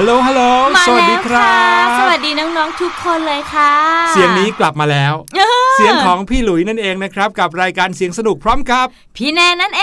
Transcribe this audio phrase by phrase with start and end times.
[0.00, 0.42] ฮัลโหลฮัลโหล
[0.76, 1.54] มาสวัสแล้ดีวครัค่ะ
[1.86, 3.72] บสวัสดีน้องๆทุกคนเลยค่ะ
[4.10, 8.86] เสียงนี้กลับมาแล้วเออเสียงของพี่หลุยนั่นเองนะครับ กับรายการเสียงสนุกพร้อมครับ
[9.16, 9.82] พี่แนนนั่นเอ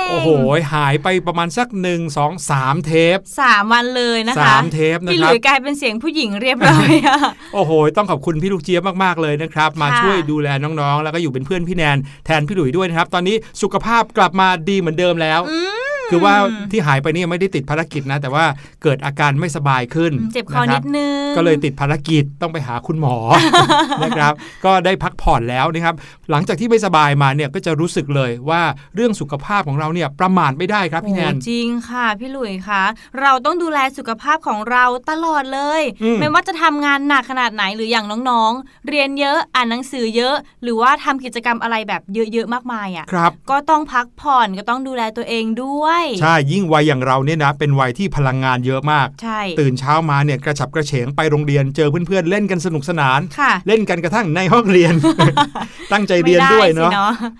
[0.00, 0.28] งโอ้โห
[0.72, 7.18] หายไปประมาณสักหนึ่งสองสามเทปสามวันเลยนะคะสามเทปนะครับพี่หลุยกลายเป็นเสียงผู้หญิงเรียบร้อยอะ
[7.54, 11.96] โอ้โห ต้องขอบคุณพี่ลูกเจี๊ยบมากๆเลยนะครับ มาค่ะช่วยดูแลน้องๆ แล้วก็อยู่เป็นเพื่อนพี่แนน
[12.26, 15.75] แทนพี่หลุยด้วยนะครับ ตอนนี้สุขภาพกลับมาดีเหมือนเดิมแล้วอืม
[16.10, 16.34] คือว่า
[16.70, 18.44] ที่หายไปเนี่ยไม่ได้ติดภารกิจนะ แต่ว่า
[18.82, 23.16] เกิดอาการไม่สบายขึ้น เจ็บคอนิดนึง ก็เลยติดภารกิจต้องไปหาคุณหมอ
[24.04, 24.32] นะครับ
[24.64, 25.94] ก็ได้พักผ่อนแล้วนะครับ
[26.30, 28.62] หลังจากที่ไม่สบายมาเนี่ยก็จะรู้สึกเลยว่า
[28.94, 32.82] เรื่องสุขภาพของเราเนี่ยประมาทไม่ได้ครับพี่แนนโอ้จริงค่ะพี่หลุยคะ
[33.20, 54.94] เราต้องดูแลสุขภาพของเราตลอดเลยอืมไม่ว่าจะทำงานหนักขนาดไหนหรืออย่างน้องๆ เรียนเยอะอ่านหนังสือเยอะ หรือว่าทำกิจกรรมอะไรแบบเยอะๆมากมายอะครับก็ต้องพักผ่อนก็ต้องดูแลตัวเองด้วยใช่ยิ่งวัยอย่างเราเนี่ยนะ เป็นวัยที่พลังงานเยอะมาก ใช่ ตื่นเช้ามาเนี่ยกระฉับกระเฉงไปโรงเรียนเจอเพื่อนๆเล่นกันสนุกสนาน ค่ะ เล่นกันกระทั่งในห้องเรียน
[55.92, 56.96] ตั้งใจเรียนไม่ได้วยเนาะสิ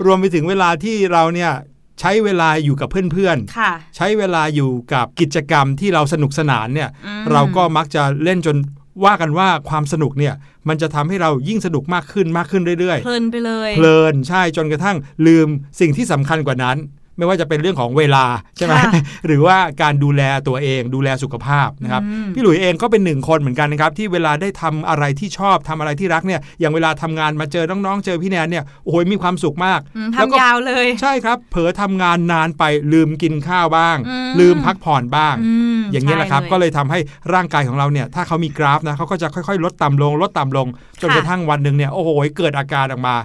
[0.06, 1.52] รวมไปถึงเวลาที่เราเนี่ย
[2.00, 8.56] ใช้เวลาอยู่กับเพื่อนค่ะๆใช้เวลาอยู่กับกิจกรรมที่เราสนุกสนานเนี่ยอืมเราก็มักจะเล่นจน
[9.04, 10.34] ว่ากันว่าความสนุกเนี่ย
[10.68, 15.48] มันจะทำให้เรายิ่งสนุกมากขึ้นมากขึ้นเรื่อยเพลินไปเลยๆเพลินใช่จนกระทั่งลืม
[15.80, 16.76] สิ่งที่สำคัญกว่านั้น
[17.18, 18.24] ไม่ว่าจะเป็นเรื่องของเวลา
[18.56, 18.92] ใช่ไหมค่ะ
[19.26, 36.98] หรือว่าการดูแลตัวเองดูแลสุขภาพนะครับอืมพี่หลุยเองก็เป็นหนึ่งคนเหมือนกันนะครับที่เวลาได้ทำอะไรที่ชอบทำอะไรที่รักเนี่ยอย่างเวลาทำงานมาเจอน้องๆเจอพี่แนนเนี่ยโอ้โหมีความสุขมากอืมแล้วก็ทำยาวเลยใช่ครับเผลอทำงานนานไปลืมกินข้าวบ้างอืมลืมพักผ่อนบ้างอืมอย่างนี้ยแหละครับใช่ก็เลยทำให้
[37.34, 40.66] ร่างกายของเราเนี่ยถ้าเขามีกราฟนะเขาก็จะค่อยๆ ลดต่ำลง ลดต่ำลง
[41.00, 42.08] จนค่ะกระทั่งวันหนึ่งเนี่ยโอ้โห
[42.38, 43.16] เกิดอาการออกมา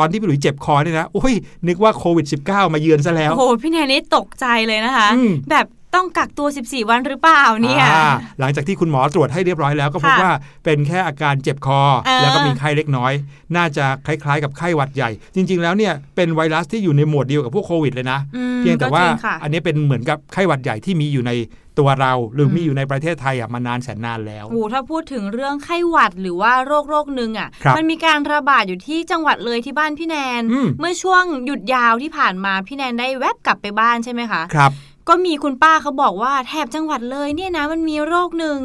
[0.00, 1.34] ตอนที่พี่หลุยเจ็บคอเนี่ยนะโอ้ย
[1.68, 8.10] นึกว่าโควิด -19 มาเยือนซะแล้วโอ้โหพี่แนนนี่ตกใจเลยนะคะอืมแบบ ต้องกักตัว 14 วันหรือเปล่าเนี่ยอ่า
[8.40, 10.32] หลังจากที่คุณหมอตรวจให้เรียบร้อยแล้วก็พบค่ะว่า
[10.64, 13.12] เป็นแค่อาการเจ็บคอเออแล้วก็มีไข้เล็กน้อย
[13.56, 21.32] น่าจะคล้ายๆ กับไข้หวัดใหญ่ จริง ๆ แล้วเนี่ยเป็นไวรัสที่อยู่ในหมวดเดียวกับพวกโควิดเลยนะอืมเพียงแต่ว่าก็จริค่ะอันนี้เป็นเหมือนกับไข้หวัดใหญ่ที่มีอยู่ใน
[21.78, 34.72] ตัวเราหรืออมมีอยู่ในประเทศไทยอะมานานแสนนานแล้วโอ้โหถ้าพูดถึงเรื่องไข้หวัดหรือว่าโรคโรคหนึ่งอะครับมันมีการระบาดอยู่ที่จังหวัดเลยที่บ้านพี่แนนอืมเมื่อช่วงหยุดยาวที่ผ่านมาพี่แนนได้แวบกลับไปบ้านใช่ไหมคะครับ
[35.10, 38.58] ก็มีคุณป้าเขาบอกว่าแถบจังหวัดเลยเนี่ยนะมันมีโรคหนึ่ง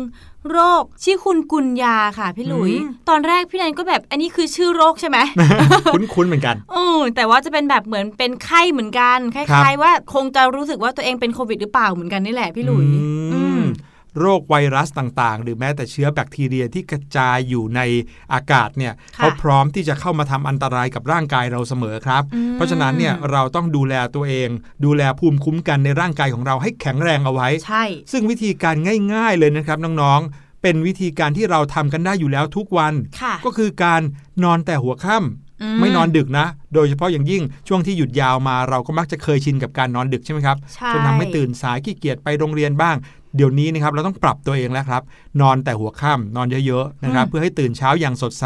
[0.52, 5.18] โรคชื่อคุณกุนยาค่ะพี่หลุยอืมตอนแรกพี่แนนก็แบบอันนี้คือชื่อโรคใช่ไหม
[5.94, 13.02] คุ้นๆเหมือนกันอือแต่ว่าจะเป็นแบบเหมือนเป็นไข้เหมือนกันคครัล้ายบๆว่าคงจะรู้สึกว่าตัวเองเป็นโควิดหรือเปล่าเหมือนกันนี่แหละพี่หลุยอื
[13.34, 13.55] อืมม
[14.20, 17.82] โรคไวรัสต่างๆ หรือแม้แต่เชื้อแบคทีเรียที่กระจายอยู่ใน
[18.34, 24.50] อากาศเนี่ยค่ะเขาพร้อมที่จะเข้ามาทำอันตรายกับร่างกายเราเสมอครับอืมเพราะฉะนั้นเนี่ยเราต้องดูแลตัวเอง
[24.86, 28.76] ดูแลภูมิคุ้มกันในร่างกายของเราให้แข็งแรงเอาไว้ ใช่ ซึ่งวิธีการ
[29.14, 34.02] ง่าย ๆเลยนะครับน้องๆ เป็นวิธีการที่เราทำกันได้อยู่แล้วทุกวันค่ะก็คือการ
[34.44, 42.96] นอนแต่หัวค่ำอืไม่นอนดึกนะ โดยเฉพาะอย่างยิ่งช่วงที่หยุดยาวมาเราก็มักจะเคยชินกับการนอนดึกใช่ไหมครับใช่จนทำให้ตื่นสายขี้เกียจไปโรงเรียนบ้าง
[43.36, 45.02] เดี๋ยวนี้นะครับเราต้องปรับตัวเองแล้วครับ
[45.42, 48.46] นอนแต่หัวค่ำนอนเยอะๆนะครับอืมเพื่อให้ตื่นเช้าอย่างสดใส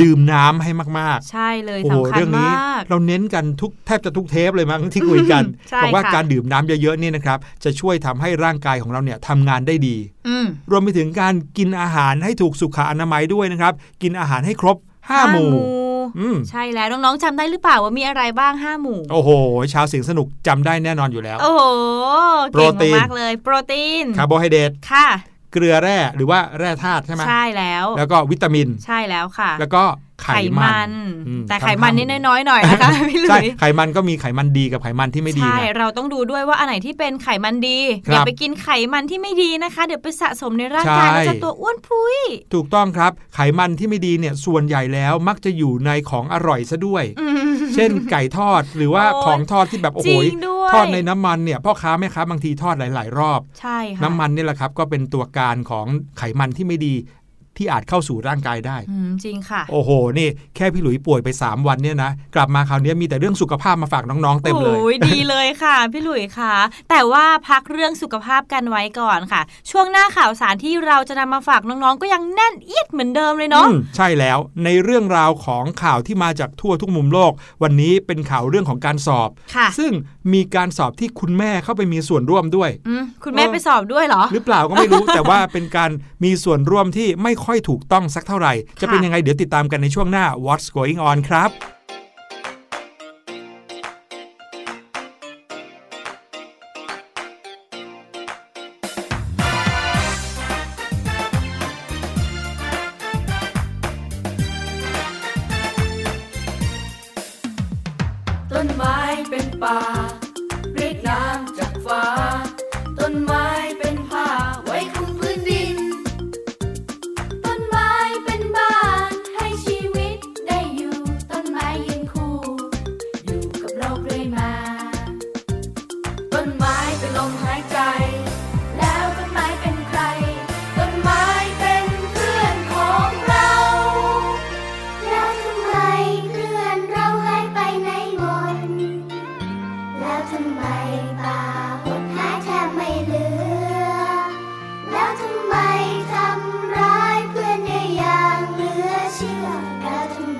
[0.00, 9.96] ดื่มน้ำให้มากใช่เลยๆโอ้โหสำคัญเรื่องนี้มากเราเน้นกันทุกแทบจะทุกเทปเลยมั้งที่คุยกันใช่บอกว่าค่ะการดื่มน้ำเยอะๆเนี่ยนะครับจะช่วยทำให้ร่างกายของเราเนี่ยทำงานได้ดี
[10.28, 13.72] อืมรวมไปถึงการกินอาหารให้ถูกสุขอนามัยด้วยนะครับ
[14.02, 15.89] กินอาหารให้ครบ5หมู่อืม
[16.50, 19.30] ใช่แล้วน้องๆจำได้หรือเปล่าว่ามีอะไรบ้างห้าหมู่ โอ้โห
[19.72, 21.62] ชาวเสียงสนุกจำได้แน่นอนอยู่แล้ว โอ้โห
[22.52, 25.06] โปรเก่งตีนมากๆเลย โปรตีนคาร์โบไฮเดรตค่ะ
[25.52, 29.84] เกลือแร่หรือว่าแร่ธาตุใช่ไหมใช่แล้ว แล้วก็วิตามิน ใช่แล้วค่ะ แล้วก็
[30.24, 30.30] ไข
[30.60, 30.90] มัน
[31.28, 42.18] อืมแต่ทั้งไขมันห้านี่หมู่น้อยๆหน่อยนะคะพี่หลุใช่ยไขมันก็มีไขมันดีกับไขมันที่ไม่ดีใช่ไงเราต้องดูด้วยว่าอันไหนที่เป็นไขมันดีครับอย่าไปกินไขมันที่ไม่ดีนะคะ เดี๋ยวไปสะสมในร่างกายใช่แล้วจะตัวอ้วนพุย
[42.54, 55.86] ถูกต้องครับไขมันที่ไม่ดีเนี่ยส่วนใหญ่แล้วมักจะอยู่ในของอร่อยซะด้วย อืมเช่นไก่ทอดหรือว่าโอ้ยของทอดที่แบบโอ้จโหริงด้วยทอดในน้ำมันเนี่ยพ่อค้าแม่ค้าบางทีทอดหลาย ๆ รอบ ใช่ค่ะน้ำมันนี่แหละครับก็เป็นตัวการของ
[56.18, 56.94] ไขมันที่ไม่ดี
[57.60, 66.54] ที่อาจเข้าสู่ร่างกายได้อืมจริงค่ะ โอ้โห นี่แค่พี่หลุยป่วยไป 3 วันเนี่ยนะกลับมาคราวนี้มีแต่เรื่องสุขภาพมาฝากน้องๆเต็มเลยโอ้ยดีเลยค่ะ พี่หลุยค่ะ
[66.90, 79.92] แต่ว่าพักเรื่องสุขภาพกันไว้ก่อนค่ะ ช่วงหน้าข่าวสารที่เราจะนำมาฝากน้องๆ ก็ยังแน่นเอียดเหมือนเดิมเลยเนาะอืมใช่แล้วในเรื่องราวของข่าวที่มาจากทั่วทุกมุมโลก วันนี้เป็นข่าวเรื่องของการสอบค่ะซึ่ง
[80.32, 85.90] มีการสอบที่คุณแม่เข้าไปมีส่วนร่วมด้วยอืมคุณแม่เออไปสอบด้วยเหรอ หรือเปล่าก็ไม่รู้แต่ว่าเป็นการ
[86.24, 91.79] มีส่วนร่วมที่ไม่ค่อยถูกต้องสักเท่าไหร่ จะเป็นยังไงเดี๋ยวติดตามกันในช่วงหน้า What's Going On ครับ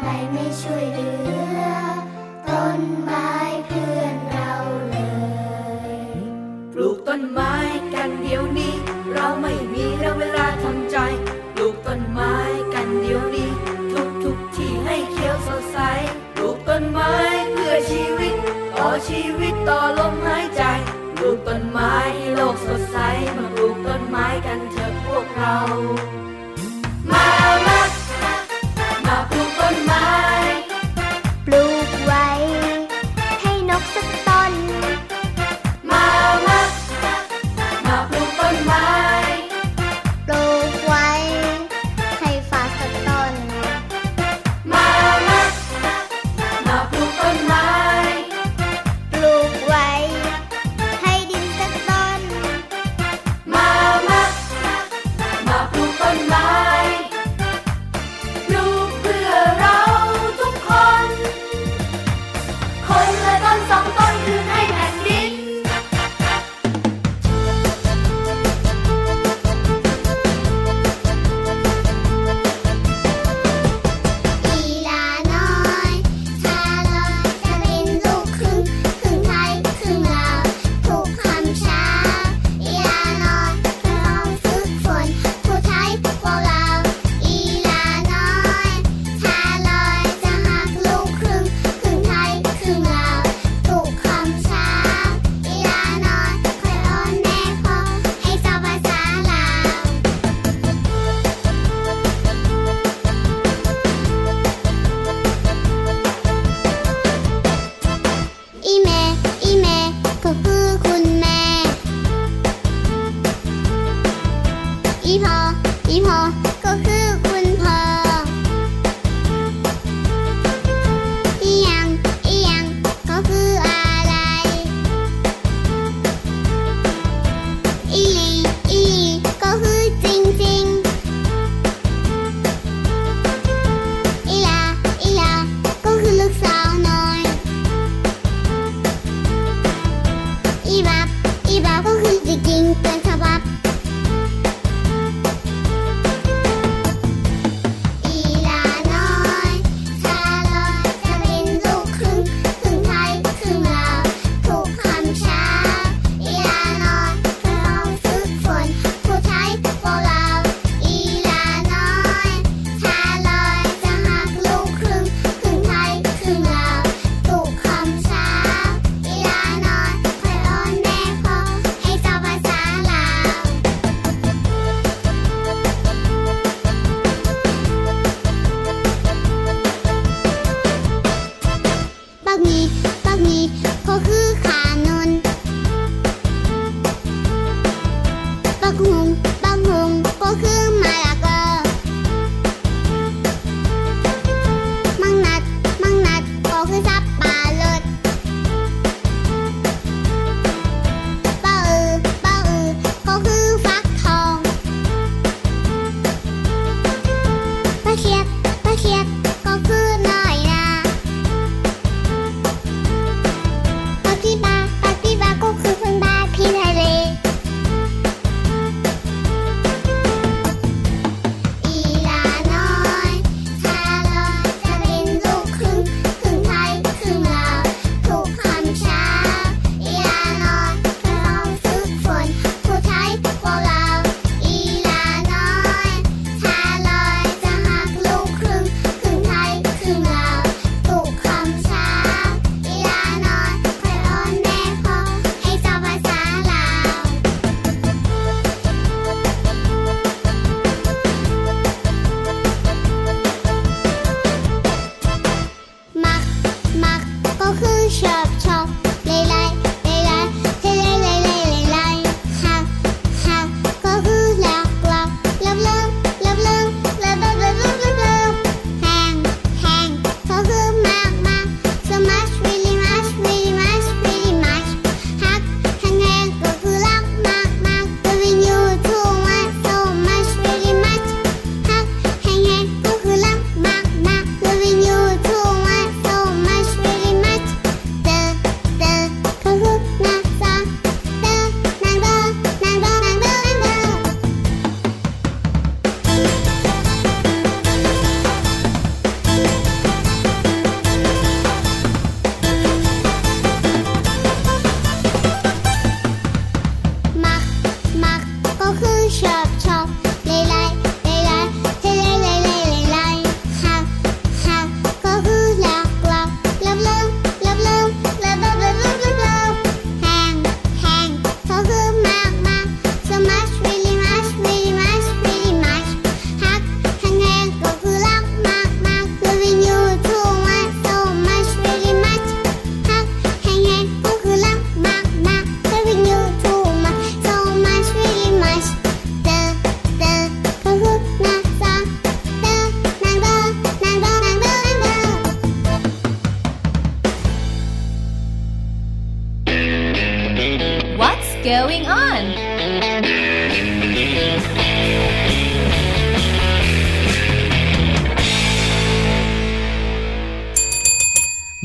[0.00, 1.10] ไมไม่ช่วยเหลื
[1.58, 1.60] อ
[2.48, 3.30] ต้นไม้
[3.66, 4.52] เพื่อนเรา
[4.90, 4.96] เล
[5.96, 6.00] ย
[6.72, 7.54] ปลูกต้นไม้
[7.94, 8.74] กันเดี๋ยวนี้
[9.12, 10.96] เราไม่มีเราเวลาทำใจ
[11.54, 12.34] ปลูกต้นไม้
[12.74, 13.50] กันเดี๋ยวนี้
[13.92, 15.78] ทุกทุกที่ให้เขียวสดใส
[16.34, 17.14] ปลูกต้นไม้
[17.52, 18.34] เพื่อชีวิต
[18.78, 20.62] ต่อชีวิตต่อลมหายใจ
[21.16, 21.94] ปลูกต้นไม้
[22.34, 22.98] โลกสดใส
[23.36, 25.56] มาปลูกต้นไม้กันเถอะพวกเรา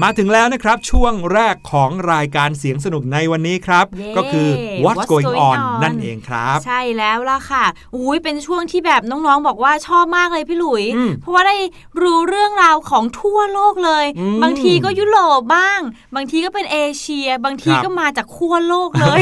[0.08, 4.48] มาถึงแล้วนะครับช่วงแรกของรายการเสียงสนุกในวันนี้ครับเย้ก็คือ
[4.84, 11.56] What's, What's Going Going On On นั่นเองครับ ใช่แล้วล่ะค่ะอุ้ยเป็นช่วงที่แบบน้องๆ บอกว่าชอบมากเลยพี่หลุยอืมเพราะว่าได้
[12.02, 15.80] รู้เรื่องราวของทั่วโลกเลยอืมบางทีก็ยุโรปบ้าง
[16.15, 19.22] บางทีก็เป็นเอเชีย บางทีครับก็มาจากขั้วโลกเลย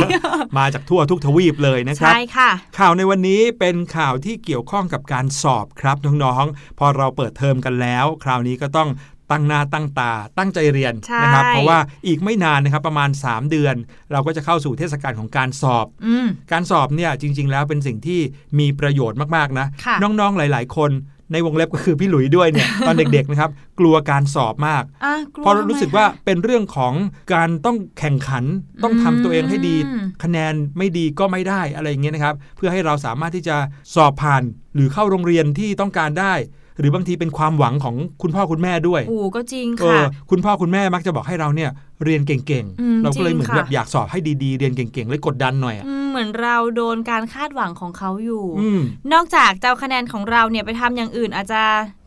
[0.59, 8.89] มาจากทั่วทุกทวีปเลยนะครับ ใช่ค่ะ ข่าวในวันนี้เป็นข่าวที่เกี่ยวข้องกับการสอบครับน้องๆ พอเราเปิดเทอมกันแล้ว คราวนี้ก็ต้อง
[9.33, 13.75] ตั้งหน้าตั้งตา ตั้งใจเรียนใช่นะครับเพราะว่าอีกไม่นานนะครับประมาณ 3 เดือน
[14.11, 18.19] เราก็จะเข้าสู่เทศกาลของการสอบอืมการสอบเนี่ยจริง ๆ แล้วเป็นสิ่งที่
[18.59, 20.91] มีประโยชน์มากๆนะค่ะน้องๆหลาย ๆ คน
[21.31, 26.93] ในวงเล็บก็คือพี่หลุยด้วยเนี่ยตอนเด็กๆนะครับกลัวการสอบมากอะกลัวเพราะรู้สึกว่าทำไมคะเป็นเรื่องของ
[27.33, 28.43] การต้องแข่งขัน
[28.83, 33.57] ต้องทำตัวเองให้ดีอืมคะแนนไม่ดีก็ไม่ได้อะไรอย่างเงี้ยนะครับ เพื่อให้เราสามารถที่จะ
[33.95, 34.43] สอบผ่าน
[34.75, 36.33] หรือเข้าโรงเรียนที่ต้องการได้
[36.79, 41.69] หรือบางทีเป็นความหวังของคุณพ่อคุณแม่ด้วยโอ้ก็จริงเอค่ะอคุณพ่อคุณแม่มักจะบอกให้เราเนี่ย
[42.03, 48.81] เรียนเก่งอืมๆเราก็เลยจริงเหมือนค่ะแบบอยากสอบให้ดีๆ เรียนเก่งๆ เลยกดดันหน่อยอะอืมเหมือนเราโดนการคาดหวังของเขาอยู่อืม
[49.13, 51.61] นอกจากจะเอาคะแนนของเราเนี่ยไปทำอย่างอื่นอาจจะ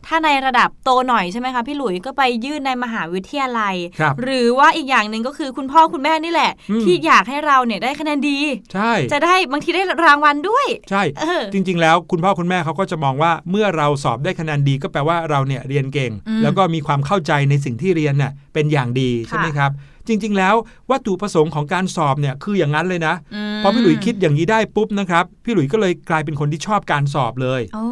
[0.07, 8.39] ถ้าในระดับโตหน่อยใช่ไหมคะพี่หลุยก็ไปยื่นในมหาวิทยาลัยครับหรือว่าอีกอย่างหนึ่งก็คือคุณพ่อคุณแม่นี่แหละอืมที่อยากให้เราเนี่ยได้คะแนนดี
[8.73, 19.71] ใช่ จะได้บางทีได้รางวัลด้วย ใช่เออจริง ๆ แล้วคุณพ่อคุณแม่เขาก็จะมองว่าเมื่อเราสอบได้คะแนนดีก็แปลว่าเราเนี่ยเรียนเก่งอืมแล้วก็มีความเข้าใจในสิ่งที่เรียนเนี่ยเป็นอย่างดีใช่ไหมครับ
[20.07, 20.55] จริง ๆ แล้ว
[20.91, 23.15] วัตถุประสงค์ของการสอบเนี่ยคืออย่างนั้นเลยนะ
[23.55, 27.85] มพอพี่หลุยคิดอย่างนี้ได้ปุ๊บนะครับ พี่หลุยก็เลยกลายเป็นคนที่ชอบการสอบเลยโอ้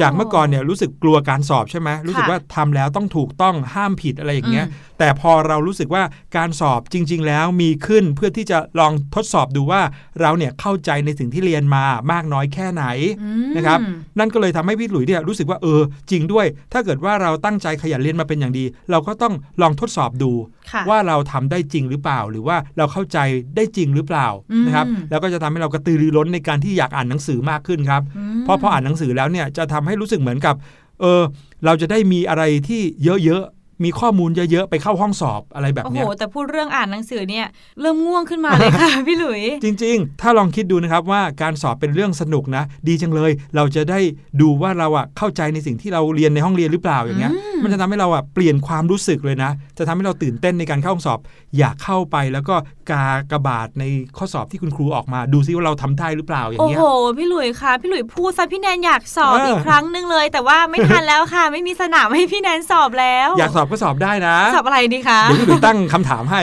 [0.00, 6.02] จากเมื่อก่อนเนี่ยรู้สึกกลัวการสอบใช่ไหมรู้สึกค่ะว่าทำแล้วต้องถูกต้องห้ามผิดอะไรอย่างเงี้ยอืมแต่พอเรารู้สึกว่า
[6.36, 9.82] การสอบจริง ๆ แล้วมีขึ้นเพื่อที่จะลองทดสอบดูว่า
[10.20, 12.84] เราเนี่ยเข้าใจในสิ่งที่เรียนมามากน้อยแค่ไหน
[13.22, 13.78] อืมนะครับ
[14.18, 15.80] นั่นก็เลยทำให้พี่หลุยเนี่ยรู้สึกว่าเออ
[16.10, 20.30] จริงด้วย ถ้าเกิดว่าเราตั้งใจขยันเรียนมาเป็นอย่างดี เราก็ต้องลองทดสอบดู
[20.72, 23.18] ค่ะว่าเราทำได้จริงหรือเปล่า หรือว่าเราเข้าใจ
[23.56, 28.02] ได้จริงหรือเปล่าอืมนะครับแล้วก็จะทำให้เรากระตือรือร้นในการที่อยากอ่านหนังสือมากขึ้นครับ
[28.38, 30.54] มเพราะพออ่านหนังสือแล้วเนี่ยจะทำให้รู้สึกเหมือนกับ
[31.00, 31.22] เออ
[31.64, 32.80] เราจะได้มีอะไรที่
[33.24, 37.46] เยอะๆ มีข้อมูลเยอะๆ ไปเข้าห้องสอบอะไรแบบโอ้โหเนี้ยแต่พูดเรื่องอ่านหนังสือเนี่ย
[37.80, 44.00] เริ่มง่วงขึ้นมาเลยค่ะ พี่หลุย จริง ๆ ถ้าลองคิดดูนะครับว่าการสอบเป็นเรื่องสนุกนะ ดีจังเลย เราจะได้
[44.40, 51.18] ดูว่าเราอะเข้าใจในสิ่งที่เราเรียนในห้องเรียนหรือเปล่าอย่างเงี้ยอืมมันจะทำให้เราอะเปลี่ยนความรู้สึกเลยนะ จะทำให้เราตื่นเต้นในการเข้าห้องสอบ
[51.58, 52.54] อยากเข้าไปแล้วก็
[52.90, 53.84] กากระบาดใน
[54.16, 56.84] ข้อสอบที่คุณครูออกมา ดูซิว่าเราทำได้หรือเปล่าอย่างโอ้เงี้ยโห
[57.18, 66.42] พี่หลุยค่ะพี่หลุยพูดซะพี่แนนอยากสอบเอออีอีกครั้งหนึ่งเลย แต่ว่าไม่ทันแล้วค่ะ ไม่มีสนามให้พี่แนนสอบแล้ว อยากสอบก็สอบได้นะ สอบอะไรดีคะ เดี๋ยวพี่หลุยตั้งคำถามให้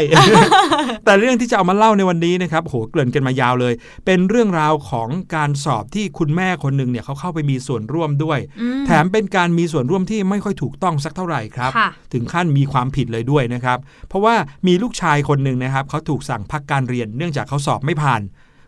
[1.06, 3.74] แต่เรื่องที่จะเอามาเล่าในวันนี้นะครับโหเกริ่นกันมายาวเลย
[4.06, 13.78] เป็นเรื่องราวของการสอบที่คุณแม่คนหนึ่งเนี่ยเขาเข้าไปมีส่วนร่วมด้วยอืมแถมเป็นการมีส่วนร่วมที่ไม่ค่อยถูกต้องสักเท่าไหร่ครับค่ะถึงขั้นมีความผิดเลยด้วยนะครับ
[14.10, 14.36] เพราะว่า
[14.68, 18.22] มีลูกชายคนหนึ่งนะครับเขาถูกสั่งพักการเรียนเนื่องจากเขาสอบไม่ผ่าน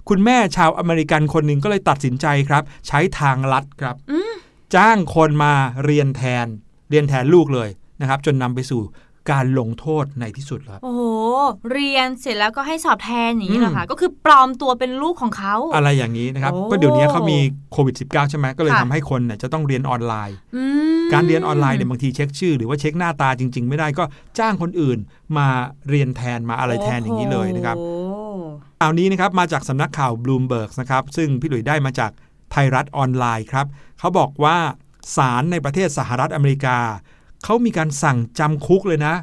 [0.10, 4.32] คุณแม่ชาวอเมริกันคนหนึ่งก็เลยตัดสินใจครับ ใช้ทางลัดครับอืม
[4.76, 5.54] จ้างคนมา
[5.86, 6.48] เรียนแทน
[6.89, 7.70] เรียนแทนลูกเลย
[8.02, 8.82] นะครับจนนำไปสู่
[9.36, 11.02] การลงโทษในที่สุดครับโอ้โห
[11.72, 17.38] เรียนเสร็จแล้วก็ให้สอบแทนอย่างนี้อืมเหรอคะ ก็คือปลอมตัวเป็นลูกของเขา อะไรอย่างนี้นะครับโอ้ก็เดี๋ยวนี้เขามี
[17.72, 20.64] โควิด -19 ใช่ไหมก็เลยค่ะทำให้คนเนี่ยจะต้องเรียนออนไลน์อื
[21.00, 24.04] มการเรียนออนไลน์เนี่ยบางทีเช็คชื่อ หรือว่าเช็คหน้าตาจริง ๆ ไม่ได้ก็
[24.40, 24.98] จ้างคนอื่น
[25.38, 25.48] มา
[25.90, 28.44] เรียนแทนมาอะไรแทนอย่างนี้เลยนะครับโอ้โห
[28.82, 32.12] ข่าวนี้นะครับมาจากสำนักข่าว Bloomberg นะครับซึ่งพี่หลุยได้มาจาก
[32.52, 33.66] ไทยรัฐออนไลน์ครับ
[34.00, 34.58] เขาบอกว่า
[35.18, 36.78] ศาลในประเทศสหรัฐอเมริกา
[37.43, 39.15] เขามีการสั่งจำคุกเลยนะ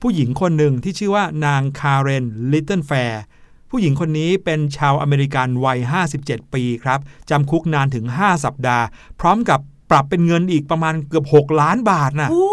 [0.00, 3.22] ผู้หญิงคนหนึ่งที่ชื่อว่านางคาร์เรนลิตเติ้ลแฟร์
[3.70, 5.78] ผู้หญิงคนนี้เป็นชาวอเมริกันวัย
[6.16, 8.84] 57 ปีครับจำคุกนานถึง 5 สัปดาห์
[9.20, 9.60] พร้อมกับ
[9.90, 12.44] ปรับเป็นเงินอีกประมาณเกือบ 6 ล้านบาทนะโอ้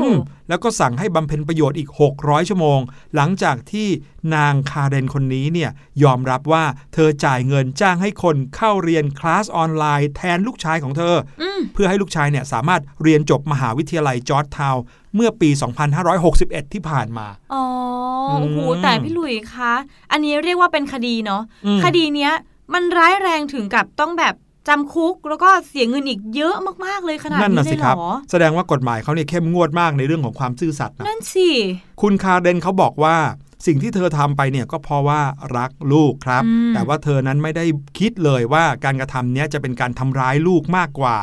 [0.00, 0.18] อืม
[0.48, 2.80] แล้วก็สั่งให้บำเพ็ญประโยชน์อีก 600 ชั่วโมง
[3.14, 3.88] หลังจากที่
[4.34, 5.70] นางคาเรนคนนี้เนี่ย
[6.02, 14.82] ยอมรับว่าเธอจ่ายเงินจ้างให้คนเข้าเรียนคลาสออนไลน์แทนลูกชายของเธออืมเพื่อให้ลูกชายเนี่ยสามารถเรียนจบมหาวิทยาลัยจอร์จทาวน์
[15.14, 15.50] เมื่อปี
[16.12, 17.64] 2561 ที่ผ่านมา อ๋อ
[18.28, 19.72] โอ้โหอืมแต่พี่หลุยคะ
[20.10, 22.32] อันนี้เรียกว่าเป็นคดีเนาะอืมคดีเนี้ย
[22.74, 24.34] มันร้ายแรงถึงกับต้องแบบ
[24.68, 31.48] จำคุกแล้วก็เสียเงินอีกเยอะมาก ๆ เลยขนาดนั่นนี้น่ะเลสิยคเหรรับอแสดงว่ากฎหมายเขาเนี่ยเข้มงวดมากในเรื่องของความซื่อสัตย์นะนั่นสิ
[32.02, 33.16] คุณคาเรนเขาบอกว่า
[33.66, 35.20] สิ่งที่เธอทำไปเนี่ยก็เพราะว่า
[35.56, 37.64] รักลูกครับอืมแต่ว่าเธอนั้นไม่ได้
[37.98, 41.16] คิดเลยว่าการกระทำเนี้ยจะเป็นการทำร้ายลูกมากกว่า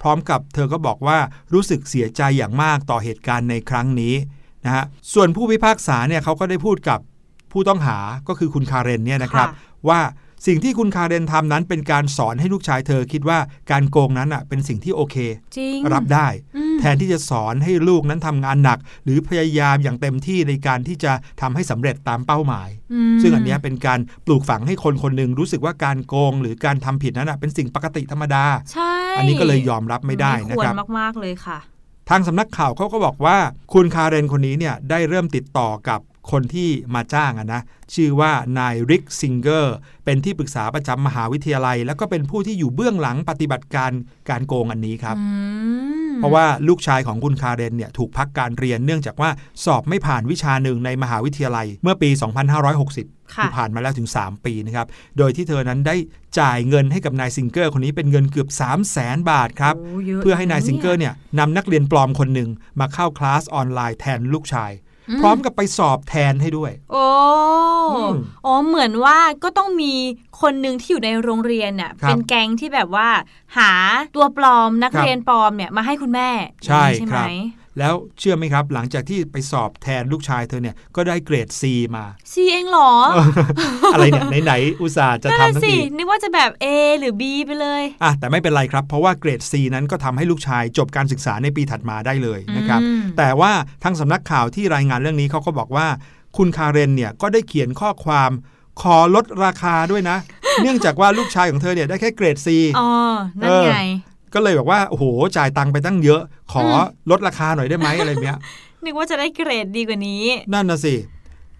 [0.00, 1.18] พร้อมกับเธอก็บอกว่า
[1.54, 4.14] รู้สึกเสียใจอย่างมากต่อเหตุการณ์ในครั้งนี้
[4.64, 6.98] นะฮะส่วนผู้พิพากษาเนี่ยเขาก็ได้พูดกับ
[7.52, 9.48] ผู้ต้องหาก็คือคุณคาเรนเนี่ยนะครับ
[9.88, 10.00] ว่า
[10.46, 13.38] สิ่งที่คุณคาเรนทำนั้นเป็นการสอนให้ลูกชายเธอคิดว่า
[13.70, 15.16] การโกงนั้นอะเป็นสิ่งที่โอเค
[15.56, 22.68] จริงรับได้อืมแทนที่จะสอนให้ลูกนั้นทำงานหนัก หรือพยายามอย่างเต็มที่ในการที่จะทำให้สำเร็จตามเป้าหมาย
[23.12, 31.58] มซึ่งอันเนี้ยเป็นการปลูกฝังให้คนคนหนึ่งรู้สึกว่าการโกง หรือการทำผิดนั้นนะเป็นสิ่งปกติธรรมดาใช่อันนี้ก็เลยยอมรับไม่ได้ไม่นะควรครับมาก ๆ เลยค่ะ
[32.10, 33.36] ทางสำนักข่าวเขาก็บอกว่า
[33.72, 36.00] คุณคาเรนคนนี้เนี่ยได้เริ่มติดต่อกับ
[36.30, 37.62] คนที่มาจ้างอะนะ
[37.94, 43.90] ชื่อว่านายริกซิงเกอร์เป็นที่ปรึกษาประจำมหาวิทยาลัย แล้วก็เป็นผู้ที่อยู่เบื้องหลังปฏิบัติการ
[44.30, 45.26] การโกงอันนี้ครับอื
[46.10, 49.30] มเพราะว่าลูกชายของคุณคาเรนเนี่ยถูกพักการเรียนเนื่องจากว่า
[49.64, 52.10] สอบไม่ผ่านวิชาหนึ่งในมหาวิทยาลัยเมื่อปี
[52.70, 54.86] 2560ค่ะที่ผ่านมาแล้วถึง 3 ปีนะครับ
[55.18, 55.96] โดยที่เธอนั้นได้
[56.38, 64.72] จ่ายเงินให้กับนายซิงเกอร์คนนี้เป็นเงินเกือบ 3 0 0แสนบาทครับโอ้ยะเพื่อให้นายซิงเกอร์เนี่ยนำนักเรียนปลอมคนหนึ่งมาเข้าคลาสออนไลน์แทนลูกชาย
[65.20, 67.04] พร้อมกับไปสอบแทนให้ด้วย โอ้
[67.94, 68.14] อืม
[68.46, 69.92] อ๋อเหมือนว่าก็ต้องมี
[70.40, 73.08] คนหนึ่งที่อยู่ในโรงเรียนเนี่ยครับเป็นแก๊งที่แบบว่า
[73.58, 73.72] หา
[74.14, 76.30] ตัวปลอมนักครับเรียนปลอมเนี่ยมาให้คุณแม่
[76.66, 77.28] ใช่ใช่คไหมรับ
[77.78, 81.62] แล้วเชื่อไหมครับ หลังจากที่ไปสอบแทนลูกชายเธอเนี่ยก็ได้เกรด C
[81.96, 82.90] มาซีเองเหรอ
[83.94, 86.66] อะไรเนี่ยไหนๆอุตส่าห์จะนั่นทำน่ะทั้งสิทีนึกว่าจะแบบ A
[86.98, 93.52] หรือ B ไปเลยอะแต่ไม่เป็นไรครับ เพราะว่าเกรด C นั้นก็ทำให้ลูกชายจบการศึกษาในปีถัดมาได้เลยนะครับอืมแต่ว่า
[93.84, 95.86] ทางสำนักข่าวที่รายงานเรื่องนี้เขาก็บอกว่า
[96.36, 98.30] คุณคาเรนเนี่ยก็ได้เขียนข้อความ
[98.82, 100.16] ขอลดราคาด้วยนะ
[100.62, 102.88] เนื่องจากว่าลูกชายของเธอเนี่ยได้แค่เกรด C อ๋อ
[103.40, 103.78] นั่นไง
[104.34, 105.04] ก็เลยบอกว่าโอ้โห
[105.36, 106.76] จ่ายตังค์ไปตั้งเยอะ ขออม
[107.10, 108.38] ลดราคาหน่อยได้ไหมอะไรเนี้ย
[108.84, 110.94] นึกว่าจะได้เกรดดีกว่านี้ นั่นนะสิ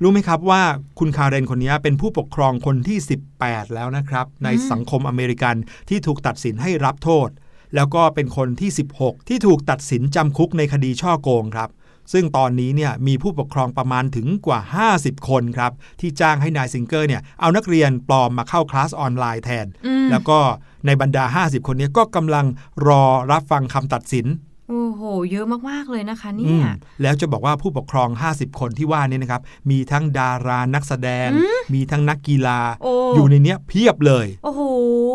[0.03, 0.63] รู้ไหมครับว่า
[0.99, 2.99] คุณคาเรนคนนี้เป็นผู้ปกครองคนที่
[3.37, 5.57] 18 แล้วนะครับ ในสังคมอเมริกัน
[5.89, 7.29] ที่ถูกตัดสินให้รับโทษ
[7.75, 11.71] แล้วก็เป็นคนที่ 16 ที่ถูกตัดสินจำคุกในคดีช่อโกงครับ
[12.13, 14.61] ซึ่งตอนนี้เนี่ยมีผู้ปกครองประมาณถึงกว่า
[14.95, 20.39] 50 คนครับ ที่จ้างให้นายซิงเกอร์เนี่ยเอานักเรียนปลอมมาเข้าคลาสออนไลน์แทนอืมแล้วก็
[20.87, 22.47] ในบรรดา 50 คนนี้ก็กำลัง
[22.89, 24.27] รอรับฟังคำตัดสิน
[24.69, 26.71] โอ้โห เยอะมากๆเลยนะคะอืเนี่มย
[27.03, 31.29] แล้วจะบอกว่าผู้ปกครอง 50 คนที่ว่านี่นะครับ มีทั้งดารานักแสดง
[31.75, 34.63] มีทั้งนักกีฬาโอ้อยู่ในเนี้ยเพียบเลย โอ้โห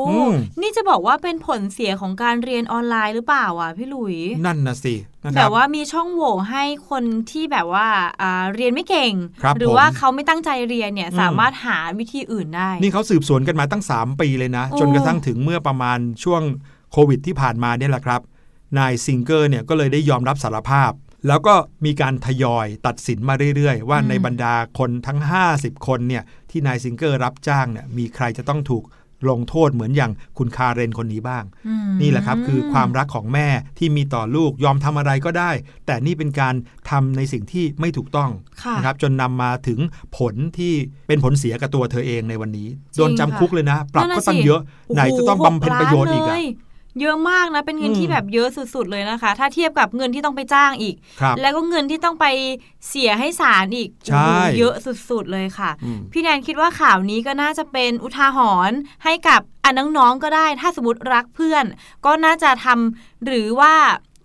[0.09, 7.87] อืมนี่จะบอกว่าเป็นผลเสียของการเรียนออนไลน์หรือเปล่าอะพี่หลุย นั่นนะสินะคแบรับบว่ามีช่องโหว่ให้คนที่แบบว่า
[8.21, 16.41] อ่าเรียนไม่เก่งครับหรือผมว่าเขาไม่ตั้งใจเรียนเนี่ยอืมสามารถหาวิธีอื่นได้ นี่เขาสืบสวนกันมาตั้ง 3 ปีเลยนะโอ้จนกระทั่งถึงเมื่อประมาณช่วง
[16.91, 18.21] โควิดที่ผ่านมาเนี่ยแหละครับ
[18.77, 20.91] นายซิงเกอร์เนี่ยก็เลยได้ยอมรับสารภาพ
[21.27, 21.55] แล้วก็
[21.85, 25.19] มีการทยอยตัดสินมาเรื่อยๆ ว่าในบรรดาคนทั้ง
[25.53, 28.83] 50 คนเนี่ยที่นายซิงเกอร์รับจ้างเนี่ยมีใครจะต้องถูก
[29.29, 35.51] ลงโทษเหมือนอย่างคุณคาเรนคนนี้บ้างอืมนี่แหละครับคือความรักของแม่ที่มีต่อลูกยอมทำอะไรก็ได้
[35.85, 36.55] แต่นี่เป็นการ
[36.89, 38.29] ทำในสิ่งที่ไม่ถูกต้อง
[38.63, 39.79] ค่ะนะครับจนนำมาถึง
[40.17, 40.73] ผลที่
[41.07, 46.68] เป็นผลเสียกับตัวเธอเองในวันนี้จริงโดนจำคุกเลยนะ ปรับนั่นน่ะก็ตั้งสิเยอะโอ้โหไหนจะต้องบำเพ็ญประโยชน์อีกหอะล้าน
[46.99, 52.25] เลยเยอะมากนะ เป็นเงินอืมที่แบบเยอะสุดๆเลยนะคะ ถ้าเทียบกับเงินที่ต้องไปจ้างอีกครับแล้วก็เงินที่ต้องไป
[52.87, 54.73] เสียให้ศาลอีกใช่โอ้โหเยอะ
[55.09, 61.65] สุดๆเลยค่ะอืมพี่แนนคิดว่าข่าวนี้ก็น่าจะเป็นอุทาหรณ์ให้กับอะน้องๆก็ได้ ถ้าสมมติรักเพื่อน
[62.05, 63.73] ก็น่าจะทำหรือว่า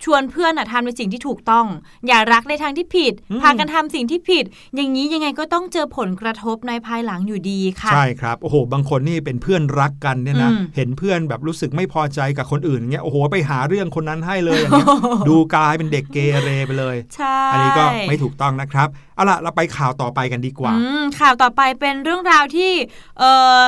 [0.05, 1.65] ชวนเพื่อนอะทำในสิ่งที่ถูกต้อง
[2.07, 14.87] อย่ารักในทางที่ผิดอืมพากันทำสิ่งที่ผิด อย่างนี้ยังไงก็ต้องเจอผลกระทบในภายหลังอยู่ดีค่ะ ใช่ครับโอ้โห บางคนนี่เป็นเพื่อนรักกันเนี่ยนะอืมเห็นเพื่อนแบบรู้สึกไม่พอใจกับคนอื่นอย่างเงี้ยโอ้โหไปหาเรื่องคนนั้นให้เลยอย่างเงี้ย
[15.29, 22.71] ดูกลายเป็นเด็กเกเรไปเลยใช่อันนี้ก็ไม่ถูกต้องนะครับเอาล่ะเราไปข่าวต่อไปกันดีกว่าอืมข่าวต่อไปเป็นเรื่องราวที่
[23.19, 23.23] เอ
[23.57, 23.59] อ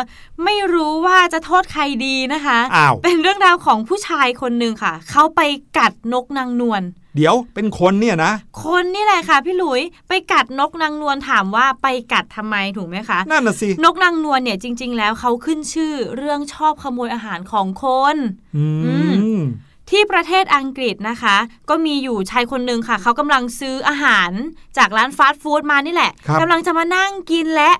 [0.43, 5.41] ไม่รู้ว่าจะโทษใครดีนะคะอ้าวเป็นเรื่องราวของผู้ชายคนหนึ่งค่ะ เขาไป
[5.77, 6.81] กัดนกนางนวล
[7.15, 18.15] เดี๋ยวเป็นคนเนี่ยนะ คนนี่แหละค่ะพี่หลุยไปกัดนกนางนวลถามว่าไปกัดทำไมถูกไหมคะนั่นน่ะสินกนางนวลเนี่ยจริง ๆ แล้วเขาขึ้นชื่อเรื่องชอบขโมยอาหารของคน
[18.57, 18.95] อือื
[19.39, 19.41] ม
[19.89, 21.35] ที่ประเทศอังกฤษนะคะ
[21.69, 24.31] ก็มีอยู่ชายคนหนึ่งค่ะ เขากำลังซื้ออาหาร
[24.77, 27.71] จากร้านฟาสต์ฟู้ดมานี่แหละครับกำลังจะมานั่งกินและ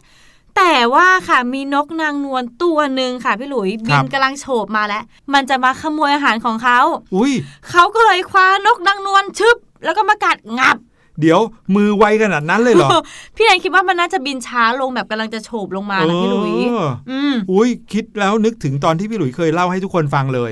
[0.58, 6.80] แต่ว่าค่ะมีนกนางนวลตัวหนึ่งค่ะพี่หลุยบินกำลังโฉบมาแล้ว มันจะมาขโมยอาหารของเขา
[7.16, 7.32] อุ้ย
[7.70, 10.78] เขาก็เลยคว้านกนางนวลชึบ แล้วก็มากัดงับ
[11.22, 11.40] เดี๋ยว
[11.76, 12.90] มือไวขนาดนั้นเลยเหรอ
[13.36, 20.52] พี่แนนคิดว่ามันน่าจะบินช้าลงแบบกำลังจะโฉบลงมานะพี่หลุยเอออืมอุ้ยคิดแล้วนึกถึงตอนที่พี่หลุยเคยเล่าให้ทุกคนฟังเลย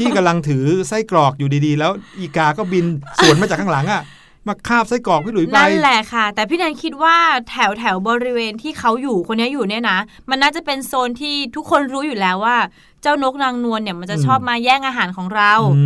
[0.00, 2.84] ที่กำลังถือไส้กรอกอยู่ดีๆ แล้วอีกาก็บิน
[3.18, 4.02] สวนมาจากข้างหลังอะ
[4.50, 7.16] มาคาบไส้กรอกพี่หลุยไปนั่นแหละค่ะ แต่พี่แนนคิดว่า
[7.50, 9.98] แถวแถวบริเวณที่เขาอยู่คนนี้อยู่เนี่ยนะ
[10.30, 12.58] มันน่าจะเป็นโซนที่ทุกคนรู้อยู่แล้วว่า
[13.02, 15.84] เจ้านกนางนวลเนี่ยมันจะอืมชอบมาแย่งอาหารของเราอื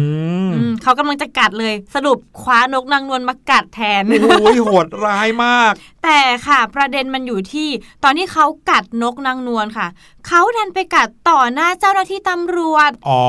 [0.49, 4.03] มอืมเขากำลังจะกัดเลย สรุปคว้านกนางนวลมากัดแทน
[4.41, 5.73] โอ้ยโหดร้ายมาก
[6.05, 7.69] แต่ค่ะ ประเด็นมันอยู่ที่
[8.05, 9.87] ตอนที่เขากัดนกนางนวลค่ะ
[10.27, 13.23] เขาดันไปกัดต่อหน้าเจ้าหน้าที่ตำรวจอ๋อ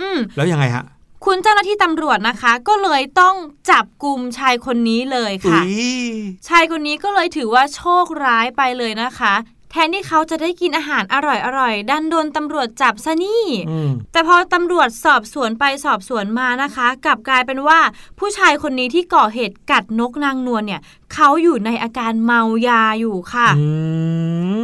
[0.00, 0.84] อืมแล้วยังไงฮะ
[1.24, 3.34] คุณคุณเจ้าหน้าที่ตำรวจนะคะ ก็เลยต้อง
[3.70, 5.70] จับกลุ่มชายคนนี้เลยค่ะอุ๊
[6.12, 6.14] ย
[6.48, 9.34] ชายคนนี้ก็เลยถือว่าโชคร้ายไปเลยนะคะ
[9.70, 11.16] แทนที่เขาจะได้กินอาหารอ
[11.58, 17.78] ร่อยๆดันโดนตำรวจจับซะนี่อืมแต่พอตำรวจสอบสวนไปสอบสวนมานะคะกลับกลายเป็นว่า
[18.18, 20.80] ผู้ชายคนนี้ที่ก่อเหตุกัดนกนางนวลเนี่ย
[21.14, 23.66] เขาอยู่ในอาการเมายาอยู่ค่ะอื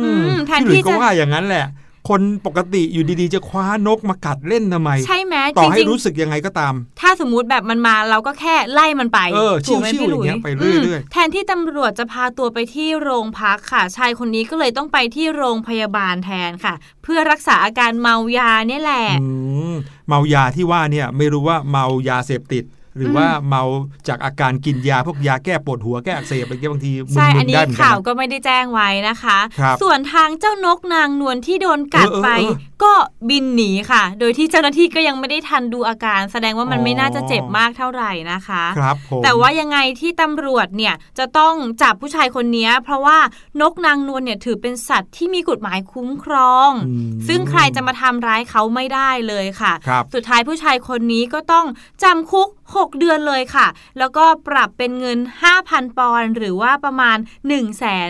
[0.05, 1.65] อืมมแทนพี่หลุยที่ส์ก็จะว่าอย่างนั้นแหละ
[2.09, 19.29] คนปกติอยู่ดีๆ จะคว้านกมากัดเล่นทำไม ใช่ไหมต่จอให้ริงรู้สึกยังไงก็ตามๆถ้าสมมุติแบบมันมาเราก็แค่ไล่มันไปเออถูกไหมชิวๆพี่หลุอย่างเงี้ยยไปเรื่อยๆมแทนที่ตำรวจจะพาตัวไปที่โรงพักค่ะ ชายคนนี้ก็เลยต้องไปที่โรงพยาบาลแทนค่ะ เพื่อรักษาอาการเมายาเนี่ยแหละอื
[19.73, 19.75] ม
[20.09, 22.65] เมายาที่ว่าเนี่ยไม่รู้ว่าเมายาเสพติด
[22.97, 23.63] หรือว่าเมา
[24.09, 32.93] จากอาการกินยาพวกยาแก้ปวดหัวแก้อักเสบอะไรเงี้ยบางทีมึใช่อันนๆนี้ได้เหมือนกัข่าวนนะก็ไม่ได้แจ้งไว้นะคะครับส่วนทางเจ้านกนางนวลที่โดนกัดเออเออไปเออก็
[33.29, 43.19] บินหนีค่ะ โดยที่เจ้าหน้าที่ก็ยังไม่ได้ทันดูอาการ แสดงว่ามันอ๋อไม่น่าจะเจ็บมากเท่าไหร่นะคะครับผมแต่ว่ายังไงที่ตำรวจเนี่ยจะต้องจับผู้ชายคนนี้เพราะว่า
[43.61, 51.67] นกนางนวลเนี่ยถือเป็นสัตว์ที่มีกฎหมายคุ้มครองอืมซึ่งใครจะมาทำร้ายเขาไม่ได้เลยค่ะครับสุดท้ายผู้ชายคนนี้ก็ต้อง
[52.03, 53.67] จำคุก 6 เดือนเลยค่ะ
[53.99, 55.19] แล้วก็ปรับเป็นเงิน
[55.59, 57.19] 5,000 ปอนด์หรือว่าประมาณ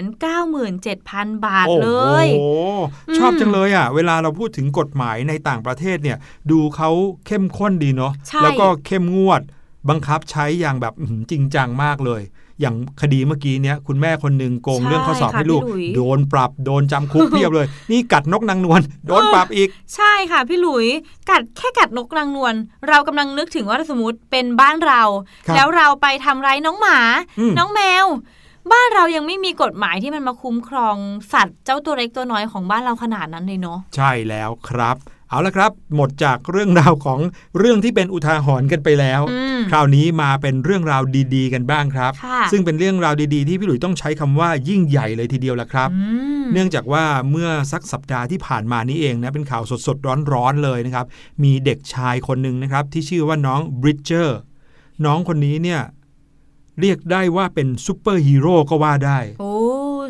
[0.04, 1.88] 197,000 บาทโอ้เล
[2.32, 2.42] โห
[3.14, 6.18] ยชอบอืมจังเลยอะ เวลาเราพูดถึงกฎหมายในต่างประเทศเนี่ย
[6.50, 6.90] ดูเขา
[7.26, 9.42] เข้มข้นดีเนาะใช่แล้วก็เข้มงวด
[9.88, 12.22] บังคับใช้อย่างแบบอื้อหือจริงจังมากเลย
[12.60, 20.86] อย่างคดีเมื่อกี้เนี้ยคุณแม่คนหนึ่งโกงใช่เรื่องข้อสอบค่ะให้ลูกพี่หลุยโดนปรับโดนจำคุกเพียบเลย นี่กัดนกนางนวลโดนปรับอีก ใช่ค่ะพี่หลุย
[21.30, 22.54] กัดแค่กัดนกนางนวล
[22.88, 25.02] เรากำลังนึกถึงว่าสมมติเป็นบ้านเรา
[25.46, 26.98] ครับแล้วเราไปทำร้ายน้องหมา
[27.40, 28.06] อืมน้องแมว
[28.72, 30.96] บ้านเรายังไม่มีกฎหมายที่มันมาคุ้มครอง
[31.32, 34.96] สัตว์เจ้าตัวเล็กตัวน้อยของบ้านเราขนาดนั้นเลยเนาะใช่แล้วครับ
[35.30, 37.20] เอาละครับ หมดจากเรื่องราวของ
[37.58, 41.02] เรื่องที่เป็นอุทาหรณ์กันไปแล้วอืมคราวนี้มาเป็นเรื่องราว
[41.34, 46.02] ดีๆ กันบ้างครับค่ะซึ่งเป็นเรื่องราวดีๆ ที่พี่หลุยต้องใช้คำว่ายิ่งใหญ่เลยทีเดียวละครับอื
[46.42, 51.06] มเนื่องจากว่าเมื่อสักสัปดาห์ที่ผ่านมานี้เองนะเป็นข่าวสดๆร้อนๆเลยนะครับ
[51.44, 54.38] มีเด็กชายคนหนึ่งนะครับ ที่ชื่อว่าน้องบริดเจอร์
[55.04, 55.80] น้องคนนี้เนี่ย
[56.80, 59.52] เรียกได้ว่าเป็นซูเปอร์ฮีโร่ก็ว่าได้ โอ้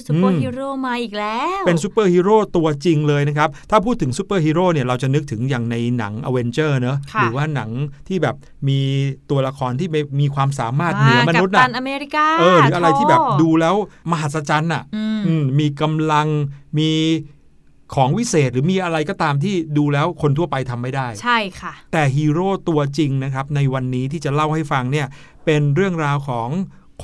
[0.06, 7.70] ซูเปออืร์มฮีโร่มาอีกแล้ว เป็นซูเปอร์ฮีโร่ตัวจริงเลยนะครับ ถ้าพูดถึงซูเปอร์ฮีโร่เนี่ยเราจะนึกถึงอย่างในหนังอเวนเจอร์เนอะค่ะหรือว่าหนัง
[8.08, 8.36] ที่แบบ
[8.68, 8.80] มี
[9.30, 9.88] ตัวละครที่
[10.20, 13.74] มีความสามารถเหนือมนุษย์กัปตัอะนอเมริกาเออหรืออะไรที่แบบโถ่ดูแล้ว
[14.10, 16.26] มหัศจรรย์อะอืมอืมมีกำลัง
[16.78, 16.90] มี
[17.94, 25.06] ของวิเศษหรือมีอะไรก็ตามที่ดูแล้วคนทั่วไปทำไม่ได้ ใช่ค่ะ แต่ฮีโร่ตัวจริงนะครับในวันนี้ที่จะเล่าให้ฟังเนี่ย
[25.44, 26.48] เป็นเรื่องราวของ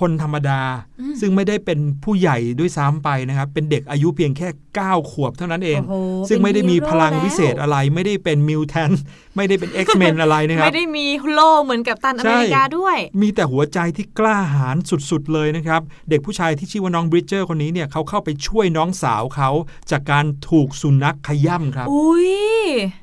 [0.00, 0.60] คนธรรมดา
[1.00, 8.90] อืมซึ่งไม่ได้เป็นผู้ใหญ่ด้วยซ้ำไปนะครับ เป็นเด็กอายุเพียงแค่ 9 ขวบเท่านั้นเองโอ้โหซึ่งไม่ได้มีพลังเป็นฮีโร่วิเศษอะไร ไม่ได้เป็นมิวแทน
[9.36, 14.76] ไม่ได้เป็น X-Men อะไรนะคแล้วรับ ไม่ได้มีโล่เหมือนกับตันอเมริกาด้วย มีแต่หัวใจที่กล้าหาญ
[15.10, 15.80] สุดๆเลยนะครับ
[16.10, 19.50] เด็กผู้ชายที่ชื่อว่าน้องบริดเจอร์คนนี้เนี่ยเขาเข้าไปช่วยน้องสาวเขา
[19.90, 22.32] จากการถูกสุนัขขย่ำครับอุ้ย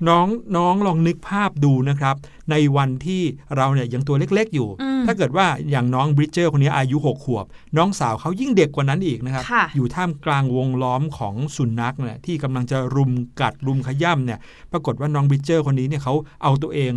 [0.07, 0.27] น้อง
[0.57, 2.15] น้องลองนึกภาพดูนะครับ
[2.51, 3.21] ในวันที่
[3.55, 7.45] เราเนี่ยยังตัวเล็กๆอยู่อืมถ้าเกิดว่าอย่างน้องบริดเจอร์คนนี้อายุ 6 ขวบ
[7.77, 13.11] น้องสาวเขายิ่งเด็กกว่านั้นอีกนะครับค่ะอยู่ท่ามกลางวงล้อมของสุนัขเนี่ยที่กำลังจะรุม
[13.41, 14.39] กัดรุมขย่ำเนี่ย
[14.71, 16.93] ปรากฏว่าน้องบริดเจอร์คนนี้เนี่ยเขาเอาตัวเอง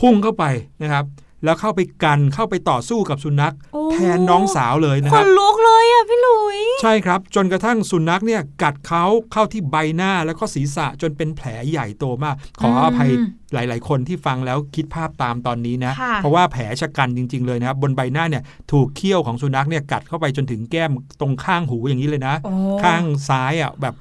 [0.00, 0.44] พุ่งเข้าไป
[0.82, 1.04] นะครับ
[1.44, 23.94] แล้วเข้าไปกันเข้าไปต่อสู้กับสุนัขโอ้แทนน้องสาวเลยนะคครับนลุกเลยอะพี่หลุย ใช่ครับ จนกระทั่งสุนัขเนี่ยกัดเขาเข้าที่ใบหน้าแล้วก็ศีรษะจนเป็นแผลใหญ่โตมาก ขออภัยอืมหลาย ๆ คนที่ฟังแล้วคิดภาพตามตอนนี้นะค่ะเพราะว่าแผลชะกันจริง ๆ เลยนะครับ บนใบหน้าเนี่ยถูกเขี้ยวของสุนัขเนี่ยกัดเข้าไปจนถึงแก้มตรงข้างหูอย่างนี้เลยนะโอ้ข้างซ้ายอะแบบ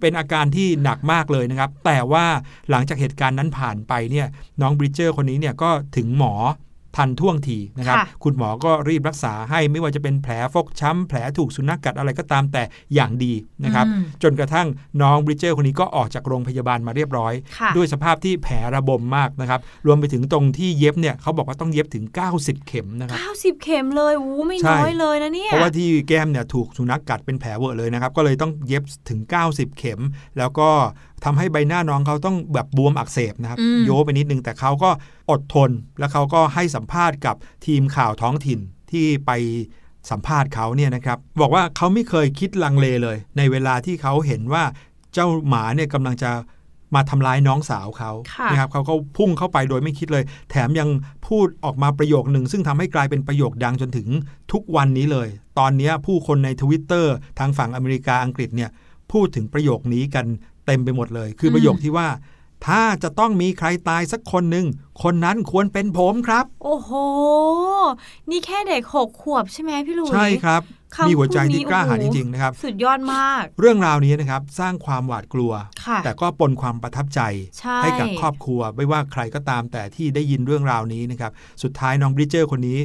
[0.00, 2.24] เป็นอาการที่หนักมากเลยนะครับ แต่ว่า
[2.70, 4.26] หลังจากเหตุการณ์นั้นผ่านไปเนี่ย
[4.60, 6.34] น้องบริดเจอร์คนนี้เนี่ยก็ถึงหมอ
[6.96, 12.62] ทันท่วงทีนะครับค่ะคุณหมอก็รีบรักษาให้ไม่ว่าจะเป็นแผลฟกช้ำ แผลถูกสุนัขกัดอะไรก็ตามแต่
[12.94, 13.32] อย่างดี
[13.64, 14.66] นะครับอืมจนกระทั่ง
[15.02, 22.04] น้องบริดเจอร์คนนี้ก็ออกจากโรงพยาบาลมาเรียบร้อยค่ะด้วยสภาพที่แผลระบมมากนะครับ รวมไปถึงตรงที่เย็บเนี่ยเขาบอกว่าต้องเย็บถึง
[22.36, 30.00] 90 เข็มนะครับ 90 เข็มเลยอู้ไม่ใช่น้อยเลยนะเนี่ยเพราะว่าที่แก้มเนี่ยถูกสุนัขกกัดเป็นแผลเวอะเลยนะครับก็เลยต้องเย็บถึง 90 เข็ม
[30.38, 30.68] แล้วก็
[31.24, 34.90] ทำให้ใบหน้าน้องเขาต้องแบบบวมอักเสบนะครับอืมโยไปนิดนึงแต่เขาก็
[35.30, 38.58] อดทน แล้วเขาก็ให้สัมภาษณ์กับทีมข่าวท้องถิ่น
[38.90, 39.30] ที่ไป
[40.10, 44.64] สัมภาษณ์เขาเนี่ยนะครับ บอกว่าเขาไม่เคยคิดลังเลเลย ในเวลาที่เขาเห็นว่า
[45.14, 46.30] เจ้าหมาเนี่ยกำลังจะ
[46.94, 50.88] มาทำร้ายน้องสาวเขาค่ะนะครับเขาก็พุ่งเข้าไปโดยไม่คิดเลย แถมยัง
[51.28, 54.08] พูดออกมาประโยคหนึ่ง ซึ่งทำให้กลายเป็นประโยคดังจนถึง
[54.52, 58.70] ทุกวันนี้เลย ตอนนี้ผู้คนในทวิตเตอร์ทางฝั่งอเมริกาอังกฤษเนี่ย
[59.12, 60.26] พูดถึงประโยคนี้กัน
[60.66, 62.08] เต็มไปหมดเลย คือประโยคที่ว่า
[62.66, 64.66] ถ้าจะต้องมีใครตายสักคนหนึ่ง
[65.02, 66.90] คนนั้นควรเป็นผมครับ โอ้โห
[68.30, 70.62] นี่แค่เด็กหกขวบใช่ไหมพี่หลุยใช่ครับ
[70.94, 75.52] คำมีหัวใจที่พูดนี้กล้าหาญโอ้จโหริงๆนะครับ สุดยอดมาก เรื่องราวนี้นะครับ สร้างความหวาดกลัว
[75.84, 77.20] ค่ะแต่ก็ปนความประทับใจ
[77.58, 82.78] ใช่กับครอบครัว ไม่ว่าใครก็ตามแต่ที่ได้ยินเรื่องราวนี้นะครับ สุดท้ายน้องบริเจอร์คนนี้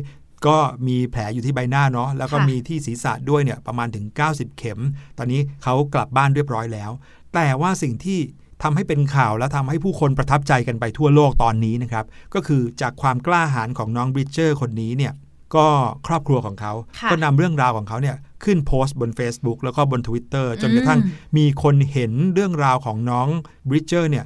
[0.47, 4.79] ก็มีแผลอยู่ที่ใบหน้าเนาะแล้วก็ค่ะมีที่ศีรษะด้วยเนี่ยประมาณถึง 90 เข็ม
[5.17, 6.91] ตอนนี้เขากลับบ้านเรียบร้อยแล้ว
[7.33, 8.19] แต่ว่าสิ่งที่
[8.63, 15.13] ทำให้เป็นข่าวและทำให้ผู้คนประทับใจกันไปทั่วโลกตอนนี้นะครับ ก็คือจากความกล้าหาญของน้องบริเจอร์คนนี้เนี่ย
[15.55, 15.67] ก็
[16.07, 23.27] ครอบครัวของเขาค่ะก็นำเรื่องราวของเขาเนี่ยขึ้นโพสต์บน Facebook แล้วก็บน Twitter จนกระทั่งอืมมีคนเห็นเรื่องราวของน้อง
[23.69, 24.25] บริเจอร์เนี่ย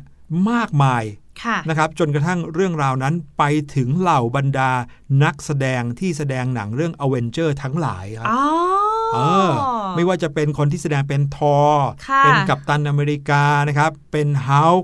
[0.49, 1.03] มากมาย
[1.43, 3.43] ค่ะนะครับจนกระทั่งเรื่องราวนั้นไป
[3.75, 4.71] ถึงเหล่าบรรดา
[5.23, 8.60] นักแสดงที่แสดงหนังเรื่อง a v e n g e r ทั้งหลายครับอ๋อเออ
[9.95, 11.57] ไม่ว่าจะเป็นคนที่แสดงเป็นทอ
[12.07, 14.77] ค่ะเป็นกัปตันอเมริกานะครับ เป็นฮ l ล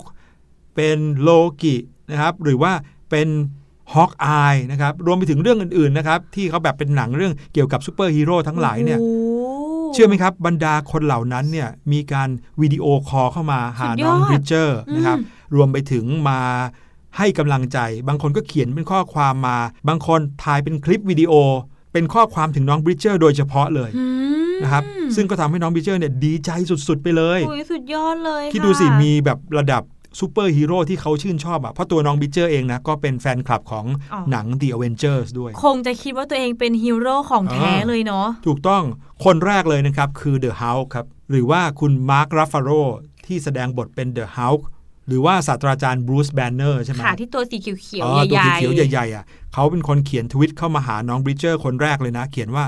[0.76, 1.30] เป็นโล
[1.62, 1.76] กิ
[2.12, 2.72] นะครับ หรือว่า
[3.10, 3.28] เป็น
[3.94, 9.12] ฮอ k อายนะครับ รวมไปถึงเรื่องอื่นๆนะครับ ที่เขาแบบเป็นหนังเรื่องเกี่ยวกับซูเปอร์ฮีโร่ทั้งหลายเนี่ยโอ้
[9.94, 12.30] เชื่อไหมครับ บรรดาคนเหล่านั้นเนี่ยมีการ
[12.62, 16.40] วิดีโอคอลเข้ามาหาน้องสุดยอดบริเจอร์นะครับอืมรวมไปถึงมา
[17.18, 21.34] ให้กำลังใจ บางคนก็เขียนเป็นข้อความมา บางคนถ่ายเป็นคลิปวิดีโอ
[21.94, 24.06] เป็นข้อความถึงน้องบริเจอร์โดยเฉพาะเลยอื
[24.50, 24.84] มนะครับ
[25.16, 29.84] ซึ่งก็ทำให้น้องบริเจอร์เนี่ยดีใจสุดๆ ไปเลยโอ้ยสุดยอดเลยคิดค่ะดูสิมีแบบระดับ
[30.20, 38.84] ซูเปอร์ฮีโร่ที่เขาชื่นชอบอะ เพราะตัวน้องบริเจอร์เองนะ ก็เป็นแฟนคลับของอ๋อหนัง The Avengers ด้วย คงจะคิดว่าตัวเองเป็นฮีโร่ของแท้อ่าเลยเนาะถูกต้อง
[39.26, 42.70] คนแรกเลยนะครับ คือ The Hulk ครับ หรือว่าคุณมาร์ครัฟฟาโร
[43.26, 44.62] ที่แสดงบทเป็น The Hulk
[45.08, 52.66] หรือว่าศาสตราจารย์บรูซแบนเนอร์ใช่ไหมค่ะที่ตัวสีเขียวอ๋อตัวใหญ่ๆเขียวๆใหญ่ๆอะเขาเป็นคนเขียนทวิตเข้ามาหาน้องบริเจอร์คนแรกเลยนะ เขียนว่า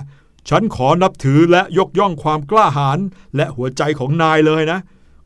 [0.49, 2.99] ฉันขอนับถือและยกย่องความกล้าหาญ
[3.35, 4.79] และหัวใจของนายเลยนะ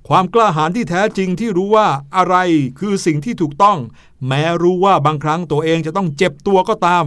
[0.08, 2.36] ความกล้าหาญที่แท้จริงที่รู้ว่าอะไร
[2.80, 3.78] คือสิ่งที่ถูกต้อง
[4.28, 7.04] แม้รู้ว่าบางครั้งตัวเองจะต้องเจ็บตัวก็ตาม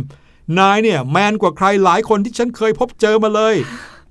[0.59, 3.55] นายเนี่ยแมนกว่าใครหลายคนที่ฉันเคยพบเจอมาเลย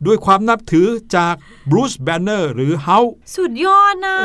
[0.06, 1.36] ด้วยความนับถือจาก
[1.70, 3.00] บรูซแบนเนอร์หรือเฮา
[3.36, 4.16] สุดยอดนะ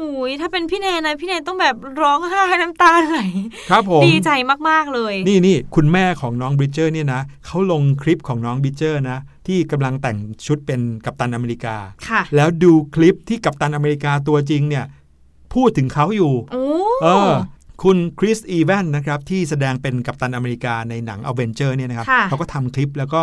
[0.00, 3.20] เออโอ้ยถ้าเป็นพี่แนนนะพี่แนนต้องแบบร้องไห้น้ำตาไหล
[3.70, 4.30] ครับผมดีใจ
[4.68, 11.76] มากๆเลย นี่นี่คุณแม่ของน้องบริเจอร์เนี่ยนะเขาลงคลิปของน้องบริเจอร์นะ ที่กำลังแต่งชุดเป็นกัปตันอเมริกา
[12.08, 14.84] ค่ะแล้วดูคลิปที่กัปตันอเมริกาตัวจริงเนี่ย
[15.54, 16.64] พูดถึงเขาอยู่โอ้
[17.02, 17.32] เออ
[17.82, 23.22] คุณคริสอีแวนนะครับที่แสดงเป็นกัปตันอเมริกาในหนังอเวนเจอร์เนี่ยนะครับค่ะเขาก็ทำคลิปแล้วก็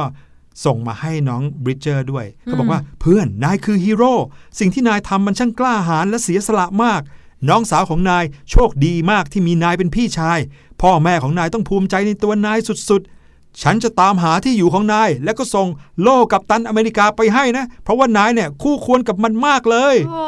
[0.66, 4.14] ส่งมาให้น้องบริเจอร์ด้วยอืมเขาบอกว่าเพื่อนนายคือฮีโร่
[4.60, 7.02] สิ่งที่นายทำมันช่างกล้าหาญและเสียสละมาก
[7.50, 10.40] น้องสาวของนายโชคดีมากที่มีนายเป็นพี่ชาย
[10.82, 15.68] พ่อแม่ของนายต้องภูมิใจในตัวนายสุดๆ ฉันจะตามหาที่อยู่ของนาย แล้วก็ส่ง
[16.02, 20.24] โล่กับตันอเมริกาไปให้นะ เพราะว่านายเนี่ยคู่ควรกับมันมากเลยโอ้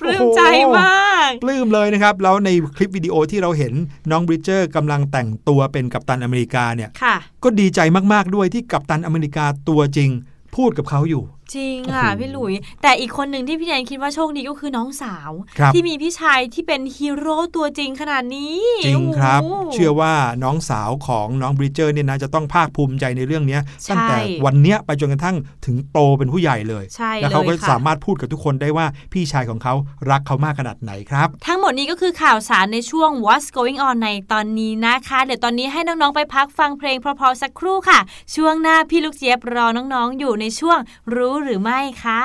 [0.00, 0.40] ปลื้มใจ
[0.78, 3.72] มากปลื้มเลยนะครับ แล้วในคลิปวิดีโอที่เราเห็น
[4.10, 7.80] น้องบริเจอร์กำลังแต่งตัวเป็นกัปตันอเมริกาเนี่ยค่ะก็ดีใจ
[8.12, 10.10] มากๆด้วยที่กัปตันอเมริกาตัวจริง
[10.56, 11.22] พูดกับเขาอยู่
[11.54, 20.12] จริงค่ะโอ้โหพี่หลุย แต่อีกคนหนึ่งที่พี่แนนคิดว่าโชคดีก็คือน้องสาวครับที่มีพี่ชายที่เป็นฮีโร่ตัวจริงขนาดนี้ จริงครับโโหเชื่อว่า
[20.44, 25.36] น้องสาวของน้องบริเจอร์เนี่ยนะจะต้องภาคภูมิใจในเรื่องเนี้ยใช่ตั้งแต่วันเนี้ยไปจนกระทั่ง
[25.66, 29.74] ถึงโตเป็นผู้ใหญ่เลยใช่แล้วเขาก็เลยค่ะสามารถพูดกับทุกคนได้ว่าพี่ชายของเขา
[30.10, 38.00] รักเขามากขนาดไหนครับ ทั้งหมดนี้ก็คือข่าวสารในช่วง What's Going On ในตอนนี้นะคะเดี๋ยวตอนนี้ให้น้องๆไปพักฟังเพลงเพราะๆสักครู่ค่ะ
[38.34, 40.78] ช่วงหน้าพี่ลูกเจี๊ยบรอน้องๆอยู่ในช่วง
[41.14, 42.24] รู้หรือไม่ค่ะ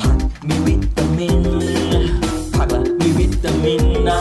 [0.00, 0.18] ผัก
[0.48, 1.42] มีวิตามิน
[2.54, 4.20] ผักละมีวิตามินนะ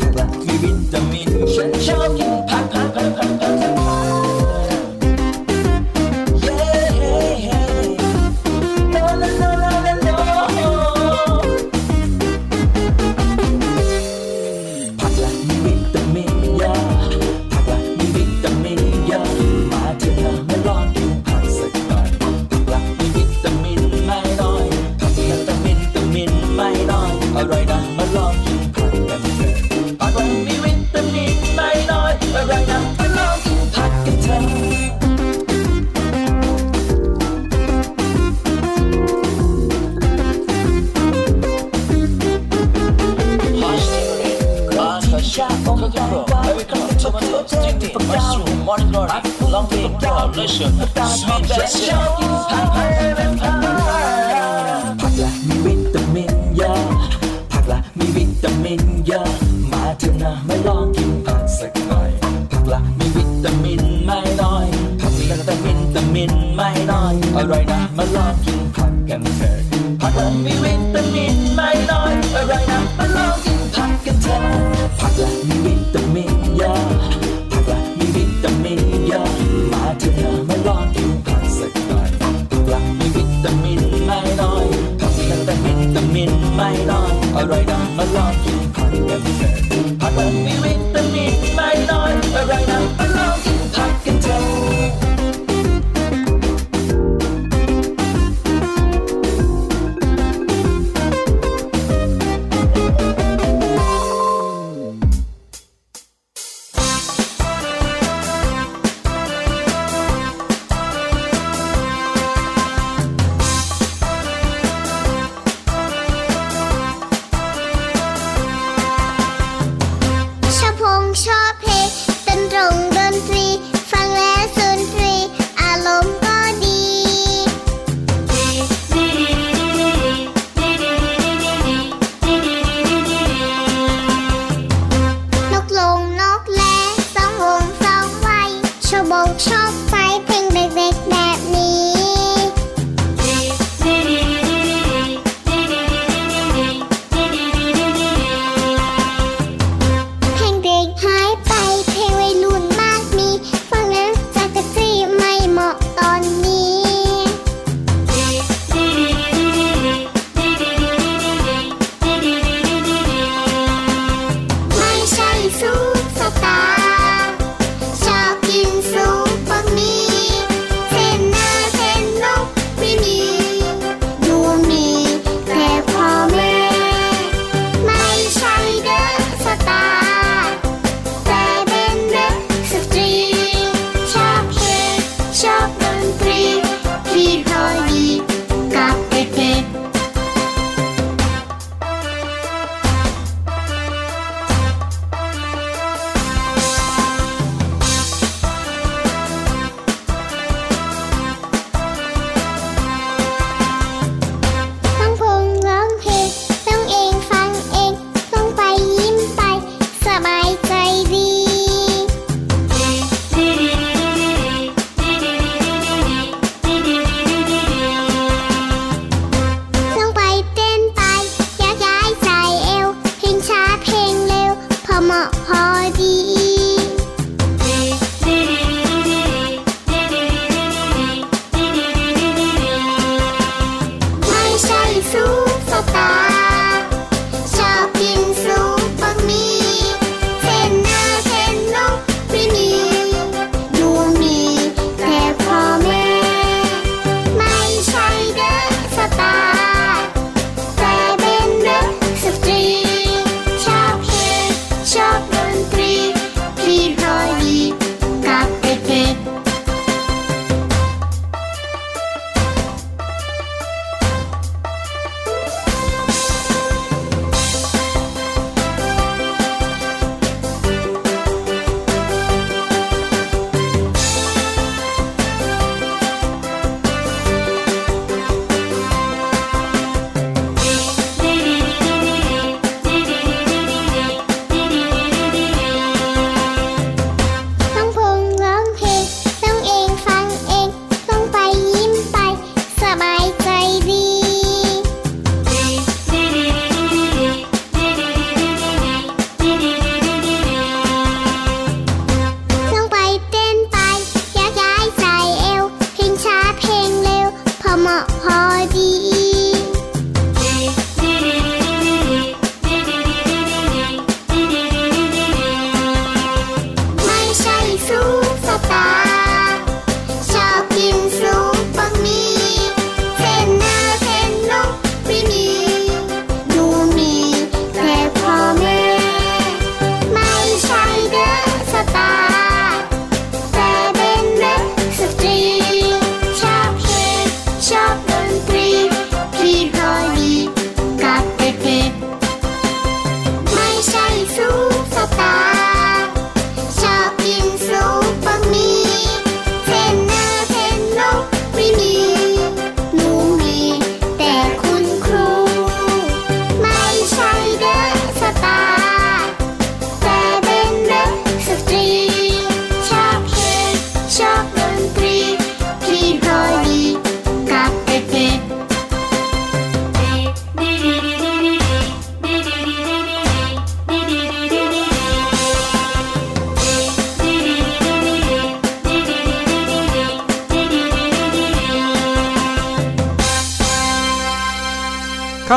[0.00, 2.29] ผักละมีวิตามินฉันชอบกิน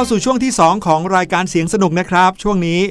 [0.03, 2.81] าสู่ช่วงที่ 2 ของรายการเสียงสนุกนะครับ ช่วงนี้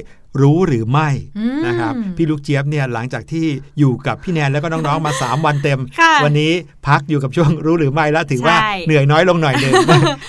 [0.41, 3.45] รู้หรือไม่อืมนะครับพี่ลูกเจี๊ยบเนี่ยหลังจากที่
[3.79, 6.51] อยู่กับพี่แนนแล้วก็น้องๆมา 3 วันเต็มค่ะวันนี้
[6.87, 9.73] พักอยู่กับช่วงรู้หรือไม่แล้วถือว่าใช่เหนื่อยน้อยลงหน่อยหนึ่ง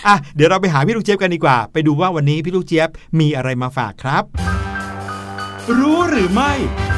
[0.06, 2.88] อะเดี๋ยวเราไปหาพี่ลูกเจี๊ยบกันดีกว่า ไปดูว่าวันนี้พี่ลูกเจี๊ยบ
[3.20, 4.24] มีอะไรมาฝากครับ
[5.78, 6.52] รู้หรือไม่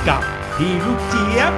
[0.08, 0.22] กับ
[0.56, 1.52] พี่ลูกเจี๊ยบ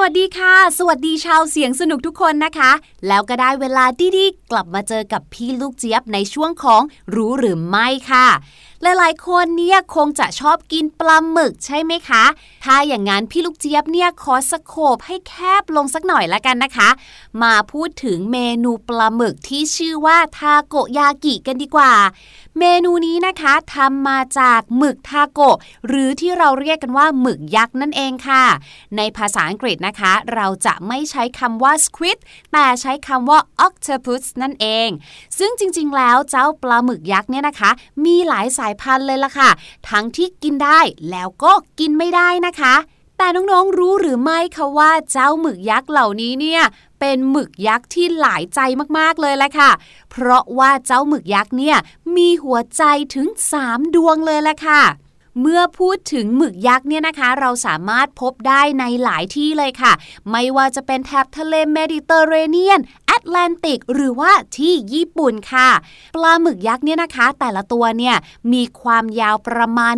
[0.00, 2.72] วัสดีค่ะ สวัสดีชาวเสียงสนุกทุกคนนะคะ
[3.08, 3.84] แล้วก็ได้เวลา
[4.16, 6.82] ดีๆกลับมาเจอกับพี่ลูกเจี๊ยบในช่วงของ
[7.14, 8.28] รู้หรือไม่ค่ะ
[8.84, 12.24] หลาย ๆ คนเนี่ยคงจะชอบกินปลาหมึกใช่ไหมคะ
[12.64, 16.88] ถ้าอย่างนั้นพี่ลูกเจี๊ยบเนี่ยขอสโคบให้แคบลงสักหน่อยละกันนะคะ
[17.42, 21.92] มาพูดถึงเมนูปลาหมึกที่ชื่อว่าทาโกยากิกันดีกว่า
[22.58, 25.40] เมนูนี้นะคะทำมาจากหมึกทาโก
[25.86, 28.44] หรือที่เราเรียกกันว่าหมึกยักษ์นั่นเองค่ะ
[28.96, 32.18] ในภาษาอังกฤษนะคะ เราจะไม่ใช้คำว่า squid
[32.52, 34.88] แต่ใช้คำว่า octopus นั่นเอง
[35.38, 37.70] ซึ่งจริง ๆ แล้วเจ้าปลาหมึกยักษ์เนี่ยนะคะ
[38.04, 39.50] มีหลายสายพันธุ์เลยล่ะค่ะ
[39.90, 42.74] ทั้งที่กินได้แล้วก็กินไม่ได้นะคะ
[43.18, 46.62] แต่น้องๆรู้หรือไม่คะว่าเจ้าหมึกยักษ์เหล่านี้เนี่ย
[47.00, 48.60] เป็นหมึกยักษ์ที่หลายใจ
[48.98, 49.70] มากๆเลยแหละค่ะ
[50.10, 51.76] เพราะว่าเจ้าหมึกยักษ์เนี่ย
[52.16, 52.82] มีหัวใจ
[53.14, 53.28] ถึง
[53.60, 54.82] 3 ดวงเลยแหละค่ะ
[55.40, 59.92] เมื่อพูดถึงหมึกยักษ์เนี่ยนะคะ เราสามารถพบได้ในหลายที่เลยค่ะ
[60.30, 62.80] ไม่ว่าจะเป็นแถบทะเลเมดิเตอร์เรเนียน
[63.20, 65.68] ตแลนติก หรือว่าที่ญี่ปุ่นค่ะ
[66.14, 68.16] ปลาหมึกยักษ์เนี่ยนะคะ แต่ละตัวเนี่ย
[68.52, 69.94] มีความยาวประมาณ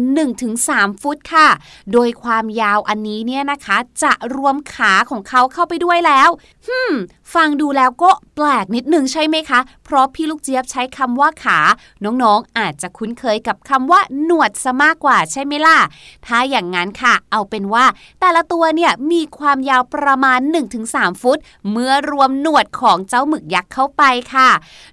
[0.49, 1.49] 1-3 ฟุตค่ะ
[1.93, 6.29] โดยความยาวอันนี้เนี่ยนะคะ จะรวมขาของเขาเข้าไปด้วยแล้ว
[6.67, 6.95] ฮึม
[7.35, 11.59] ฟังดูแล้วก็แปลกนิดนึงใช่ไหมคะ เพราะพี่ลูกเจี๊ยบใช้คำว่าขา
[12.05, 15.79] น้องๆ อาจจะคุ้นเคยกับคำว่าหนวดซะมากกว่าใช่ไหมล่ะ
[16.27, 17.85] ถ้าอย่างนั้นค่ะ เอาเป็นว่า
[18.21, 20.41] แต่ละตัวเนี่ยมีความยาวประมาณ
[20.81, 21.39] 1-3 ฟุต
[21.71, 24.03] เมื่อรวมหนวดของเจ้าหมึกยักษ์เข้าไป
[24.35, 24.51] ค่ะ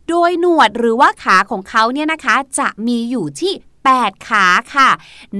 [0.09, 3.53] โดยหนวดหรือว่าขาของเขาเนี่ยนะคะจะมีอยู่ที่
[3.89, 4.45] 8 ขา
[4.75, 4.89] ค่ะ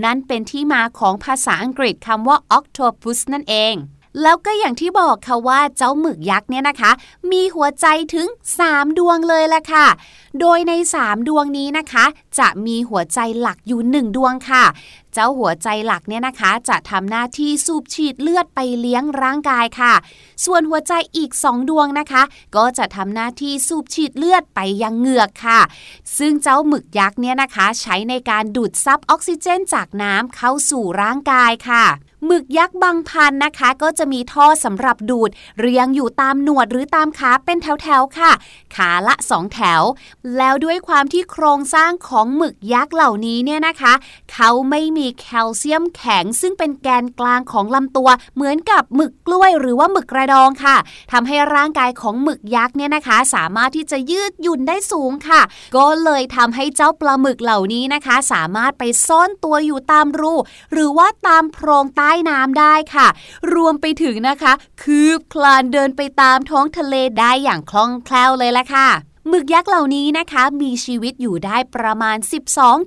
[0.04, 3.76] นั่นเป็นที่มาของภาษาอังกฤษคำว่า octopus นั่นเอง
[4.22, 6.92] แล้วก็อย่างที่บอกค่ะว่าเจ้าหมึกยักษ์เนี่ยนะคะ
[7.32, 8.28] มีหัวใจถึง
[8.64, 9.88] 3 ดวงเลยแหละค่ะ
[10.40, 12.06] โดยใน 3 ดวงนี้นะคะ
[12.40, 14.64] จะมีหัวใจหลักอยู่ 1 ดวงค่ะ
[15.14, 19.94] เจ้าหัวใจหลักเนี่ยนะคะ จะทำหน้าที่สูบฉีดเลือดไปเลี้ยงร่างกายค่ะ
[20.46, 22.24] ส่วนหัวใจอีก 2 ดวงนะคะ
[22.56, 25.60] ก็จะทำหน้าที่สูบฉีดเลือดไปยังเหงือกค่ะ
[26.18, 31.86] ซึ่งเจ้าหมึกยักษ์เนี่ยนะคะ ใช้ในการดูดซับออกซิเจนจากน้ำเข้าสู่ร่างกายค่ะ
[32.26, 38.32] หมึกยักษ์บางพันนะคะ ก็จะมีท่อสำหรับดูด เรียงอยู่ตามหนวดหรือตามขาเป็นแถวๆค่ะ
[38.76, 39.82] ขาละ2แถว
[40.38, 43.94] แล้วด้วยความที่โครงสร้างของหมึกยักษ์เหล่านี้เนี่ยนะคะ
[44.34, 50.78] เขาไม่มีแคลเซียมแข็ง ซึ่งเป็นแกนกลางของลำตัว เหมือนกับหมึกกล้วยหรือว่าหมึกกระดองค่ะ
[51.12, 55.42] ทำให้ร่างกายของหมึกยักษ์เนี่ยนะคะ สามารถที่จะยืดหยุ่นได้สูงค่ะ
[55.78, 60.34] ก็เลยทำให้เจ้าปลาหมึกเหล่านี้นะคะ สามารถไปซ่อนตัวอยู่ตามรู
[60.74, 63.08] หรือว่าตามโพรงใต้น้ำได้ค่ะ
[63.54, 64.54] รวมไปถึงนะคะ
[64.84, 68.90] คืบคลานเดินไปตามท้องทะเลได้อย่างคล่องแคล่วเลยละค่ะ
[69.30, 72.18] หมึกยักษ์เหล่านี้นะคะมีชีวิตอยู่ได้ประมาณ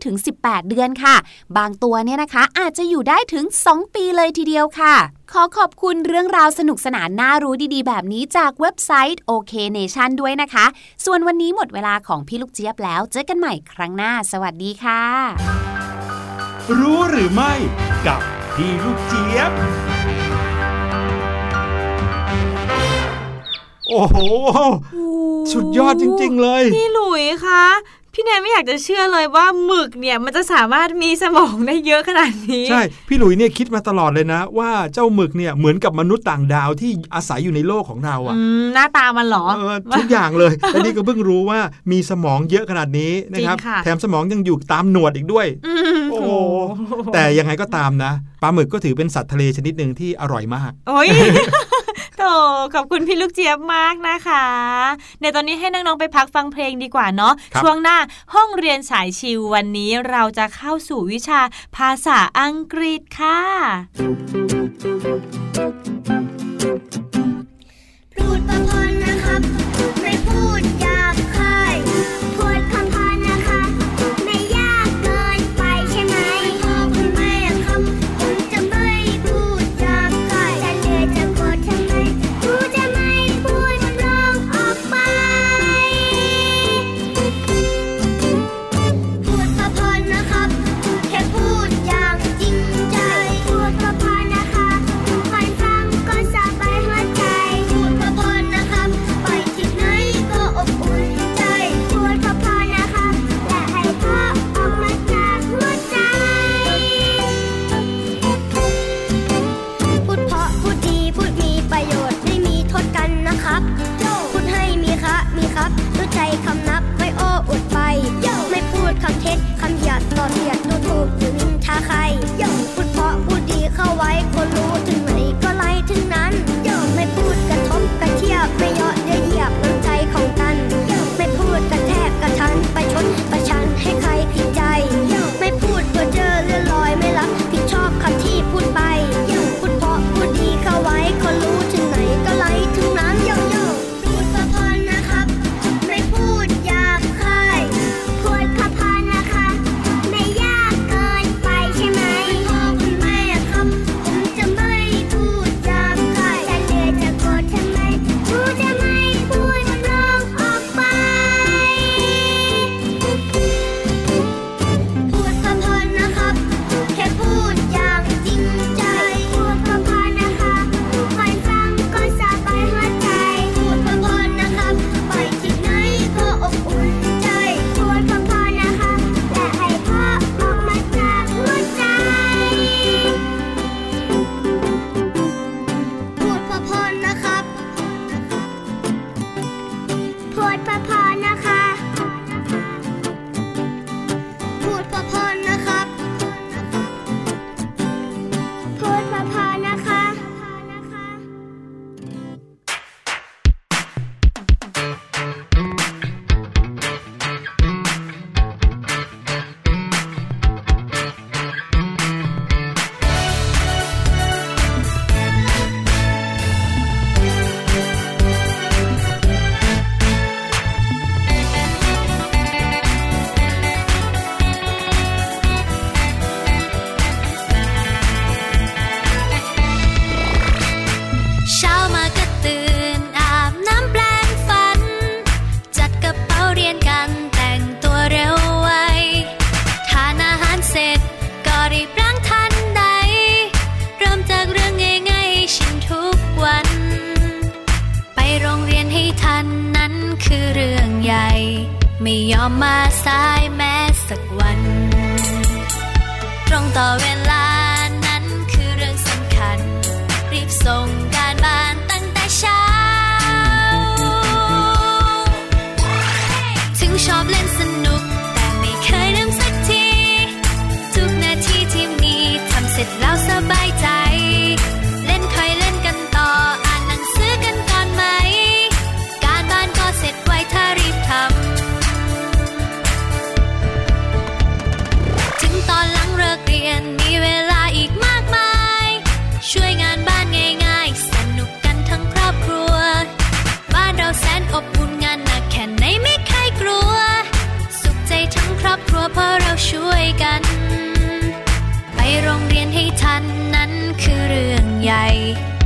[0.01, 1.17] 12-18 เดือนค่ะ
[1.57, 4.95] บางตัวเนี่ยนะคะอาจจะอยู่ได้ถึง 2 ปีเลยทีเดียวค่ะ
[5.33, 10.67] ขอขอบคุณเรื่องราวสนุกสนานน่ารู้ดีๆ แบบนี้จากเว็บไซต์ OK Nation ด้วยนะคะ
[11.05, 15.03] ส่วนวันนี้หมดเวลาของพี่ลูกเจี๊ยบแล้ว เจอกันใหม่ครั้งหน้า สวัสดีค่ะ
[16.79, 17.53] รู้หรือไม่
[18.07, 18.21] กับ
[18.61, 19.53] พี่ลูกเจี๊ยบ
[23.89, 24.19] โอ้โห
[25.53, 27.65] สุดยอดจริง ๆ เลย พี่หลุยคะ
[28.19, 41.59] พี่แนนไม่อยากจะเชื่อเลยว่าหมึกเนี่ยมันจะสามารถมีสมองได้เยอะขนาดนี้ ใช่ พี่หลุยเนี่ยคิดมาตลอดเลยนะ ว่าเจ้าหมึกเนี่ยเหมือนกับมนุษย์ต่างดาวที่อาศัยอยู่ในโลกของเราอะอืมหน้าตามันเหรอเออทุกอย่างเลยและนี่ก็เพิ่งรู้ว่า
[41.93, 46.31] มีสมองเยอะขนาดนี้นะครับจริงค่ะแถมสมองยังอยู่ตามหนวดอีกด้วยอืมโอ้โห
[47.13, 48.13] แต่ยังไงก็ตามนะ
[48.43, 51.09] ปลาหมึกก็ถือเป็นสัตว์ทะเลชนิดหนึ่งที่อร่อยมาก โอ้ย
[52.17, 52.23] โถ
[52.75, 54.47] ขอบคุณพี่ลูกเจี๊ยบมากนะคะ
[55.21, 57.99] ในตอนนี้ให้น้อง ๆ ไปพักฟังเพลงดีกว่าเนาะครับช่วงหน้า
[58.35, 61.41] ห้องเรียนสายชิววันนี้เราจะเข้าสู่วิชา
[61.77, 63.41] ภาษาอังกฤษค่ะ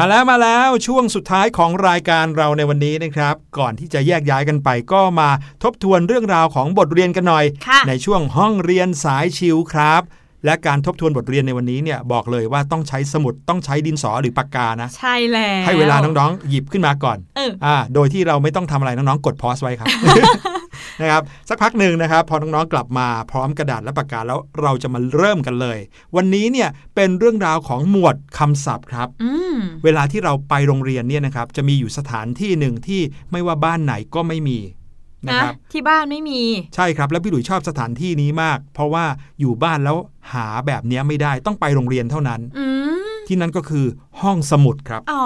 [0.01, 5.29] มาแล้วมาแล้วช่วงสุดท้ายของรายการเราในวันนี้นะครับ ก่อนที่จะแยกย้ายกันไปก็มา
[5.63, 10.01] ทบทวนเรื่องราวของบทเรียนกันหน่อยค่ะในช่วงห้องเรียนสายชิลครับ
[10.45, 19.87] และการทบทวนบทเรียนในวันนี้เนี่ยบอกเลยว่าต้องใช้สมุดต้องใช้ดินสอหรือปากกานะ ใช่แล้วให้เวลาน้องๆ หยิบขึ้นมาก่อนเอออ่าโดยที่เราไม่ต้องทำอะไรน้องๆ กดพอสไว้ครับ
[21.01, 25.77] นะครับสักพักหนึ่งนะครับพอน้องๆกลับมาพร้อมกระดาษและปากกาแล้วเราจะมาเริ่มกันเลย
[26.15, 34.59] วันนี้เนี่ยเป็นเรื่องราวของหมวดคำศัพท์ครับอืมเวลาที่เราไปโรงเรียนเนี่ยนะครับจะมีอยู่สถานที่หนึ่งที่ไม่ว่าบ้านไหนก็ไม่มี
[35.27, 36.41] นะนะครับที่บ้านไม่มี
[36.75, 39.05] ใช่ครับ แล้วพี่หลุยชอบสถานที่นี้มาก เพราะว่า
[39.39, 39.97] อยู่บ้านแล้ว
[40.33, 42.65] หาแบบเนี้ยไม่ได้ต้องไปโรงเรียนเท่านั้น อื
[42.98, 42.98] ม
[43.29, 43.85] ที่นั่นก็คือ
[44.21, 45.23] ห้องสมุดครับอ๋อ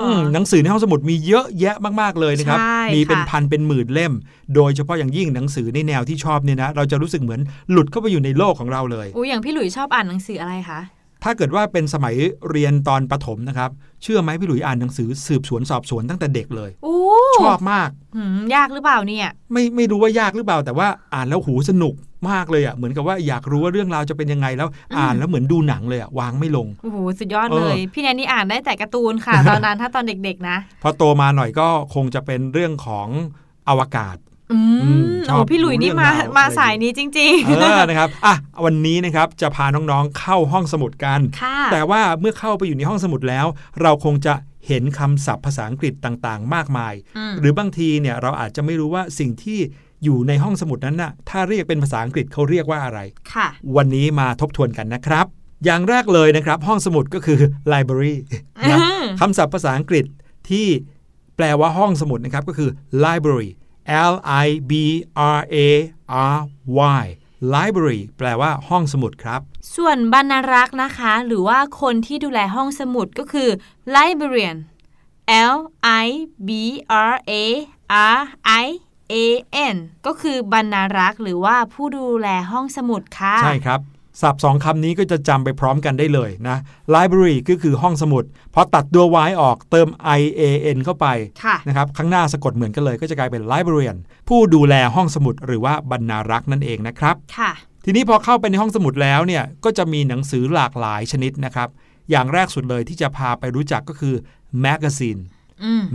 [0.00, 4.12] อมหนังสือในห้องสมุดมีเยอะแยะมากๆเลยนะครับใช่มีเป็นค่ะพันเป็นหมื่นเล่ม
[4.54, 7.40] โดยเฉพาะอย่างยิ่งหนังสือในแนวที่ชอบเนี่ยนะเราจะรู้สึกเหมือน
[7.70, 10.80] หลุดเข้าไปอยู่ในโลกของเราเลยอุ้ยอย่างพี่หลุยชอบอ่านหนังสืออะไรคะ
[11.24, 12.14] ถ้าเกิดว่าเป็นสมัย
[12.50, 13.70] เรียนตอนประถมนะครับ
[14.02, 16.98] เชื่อไหมพี่หลุยอ่านหนังสือสืบสวนสอบสวนตั้งแต่เด็กเลยอู้
[17.42, 21.94] ชอบมากหืมยากหรือเปล่าเนี่ย ไม่ไม่รู้ว่ายากหรือเปล่าแต่ว่าอ่านแล้วหูสนุก
[22.30, 33.08] มากเลยอะเหมือนกับว่าอยากรู้ว่าเรื่องราวจะเป็นยังไงแล้วอ่านแล้วเหมือนดูหนังเลยอะวางไม่ลงโอ้โหสุดยอดเออเลย พี่แนนนี่อ่านได้แต่การ์ตูนค่ะ ตอนนั้นถ้าตอนเด็กๆนะ พอโตมาหน่อยก็คงจะเป็นเรื่องของ
[33.68, 34.16] อวกาศ
[34.52, 43.46] อือืมมชอบโอ้พี่หลุยนี่มาเรื่องราวมาอะไรสายนี้จริงเออนะครับอะวันนี้นะครับจะพาน้องๆเข้าห้องสมุดกันๆค่ะแต่ว่าเมื่อเข้าไปอยู่ในห้องสมุดแล้ว
[43.82, 44.34] เราคงจะ
[44.66, 49.58] เห็นคำศัพท์ภาษาอังกฤษต่างๆ มากมายอืมหรือบางทีเนี่ยเราอาจจะไม่รู้ว่าสิ่งที่
[50.04, 53.00] อยู่ในห้องสมุดนั้นน่ะถ้าเรียกเป็นภาษาอังกฤษเขาเรียกว่าอะไร
[53.32, 55.26] ค่ะ วันนี้มาทบทวนกันนะครับ
[55.64, 57.40] อย่างแรกเลยนะครับ ห้องสมุดก็คือ
[57.72, 58.14] library
[58.70, 60.04] นะอืมคำศัพท์ภาษาอังกฤษ
[60.50, 60.66] ที่
[61.36, 62.70] แปลว่าห้องสมุดนะครับก็คือ
[63.04, 63.50] library
[64.12, 64.72] L I B
[65.36, 65.56] R A
[66.34, 66.38] R
[67.02, 67.04] Y
[67.54, 69.40] library แปลว่าห้องสมุดครับ
[69.76, 73.48] ส่วนบรรณารักษ์นะคะ หรือว่าคนที่ดูแลห้องสมุดก็คือ
[73.94, 74.58] librarian
[75.54, 75.56] L
[76.04, 76.06] I
[76.48, 76.50] B
[77.12, 77.44] R A
[78.16, 78.20] R
[78.64, 78.66] I
[79.12, 79.14] A
[79.74, 83.80] N ก็คือบรรณารักษ์หรือว่าผู้ดูแลห้องสมุดค่ะ ใช่ครับ
[84.20, 86.56] ศัพท์สองคำนี้ก็จะจำไปพร้อมกันได้เลยนะ
[86.94, 89.88] library ก็คือห้องสมุดพอตัดตัว y ออกเติม
[90.18, 90.42] i a
[90.76, 91.06] n เข้าไป
[91.44, 93.98] ค่ะนะครับข้างหน้าสะกดเหมือนกันเลยก็จะกลายเป็น librarian
[94.28, 97.50] ผู้ดูแลห้องสมุดหรือว่าบรรณารักษ์นั่นเองนะครับค่ะ
[97.84, 101.68] ทีนี้พอเข้าไปในห้องสมุดแล้วเนี่ยก็จะมีหนังสือหลากหลายชนิดนะครับ
[102.10, 104.14] อย่างแรกสุดเลยที่จะพาไปรู้จักก็คือ
[104.64, 105.37] magazine อืม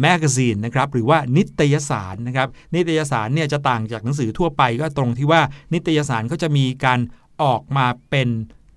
[0.01, 5.41] แมกซีนนะครับหรือว่านิตยสารนะครับนิตยสารเนี่ยจะต่างจากหนังสือทั่วไปก็ตรงที่ว่า
[5.73, 6.99] นิตยสารเขาจะมีการ
[7.43, 8.29] ออกมาเป็น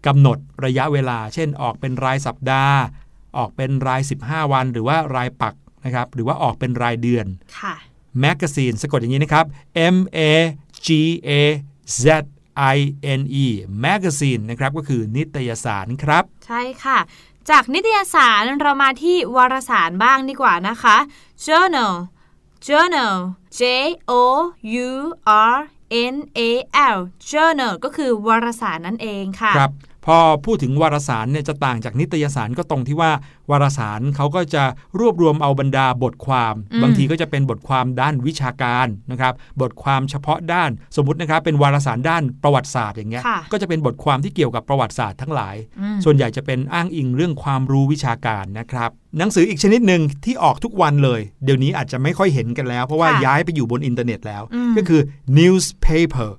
[0.06, 2.78] กำหนดระยะเวลา เช่น ออกเป็นรายสัปดาห์
[3.38, 7.26] ออกเป็นราย 15 วัน หรือว่ารายปักนะครับหรือว่าออกเป็นรายเดือน
[7.60, 7.74] ค่ะ
[8.20, 9.46] แมกซีนสะกดอย่างนี้นะครับ
[9.94, 10.20] M A
[10.86, 10.88] G
[11.28, 11.30] A
[12.02, 12.06] Z
[12.76, 12.78] I
[13.20, 13.46] N E
[13.80, 16.98] แมกซีนนะครับก็คือนิตยสารครับ ใช่ค่ะ
[17.50, 20.96] จากนิตยสารเรามาที่วารสารบ้างดีกว่านะคะ
[21.46, 21.94] journal
[22.66, 23.14] journal
[23.58, 23.60] J
[24.10, 24.12] O
[24.88, 24.90] U
[25.54, 25.56] R
[26.14, 26.40] N A
[26.96, 26.98] L
[27.30, 29.72] journal ก็คือวารสารนั่นเองค่ะครับ
[30.06, 33.10] พอพูดถึงวารสารเนี่ยจะต่างจากนิตยสารก็ตรงที่ว่า
[33.50, 34.64] วารสารเขาก็จะ
[34.98, 55.00] รวบรวมเอาบรรดาบทความอืมบางทีก็จะเป็นบทความด้านวิชาการนะครับ บทความเฉพาะด้านสมมตินะครับ เป็นวารสารด้านประวัติศาสตร์อย่างเงี้ยค่ะก็จะเป็นบทความที่เกี่ยวกับประวัติศาสตร์ทั้งหลายอืมส่วนใหญ่จะเป็นอ้างอิงเรื่องความรู้วิชาการนะครับหนังสืออีกชนิดหนึ่งที่ออกทุกวันเลย เดี๋ยวนี้อาจจะไม่ค่อยเห็นกันแล้ว เพราะว่าค่ะย้ายไปอยู่บนอินเทอร์เน็ตแล้วอืมก็คือ
[55.38, 56.30] newspaper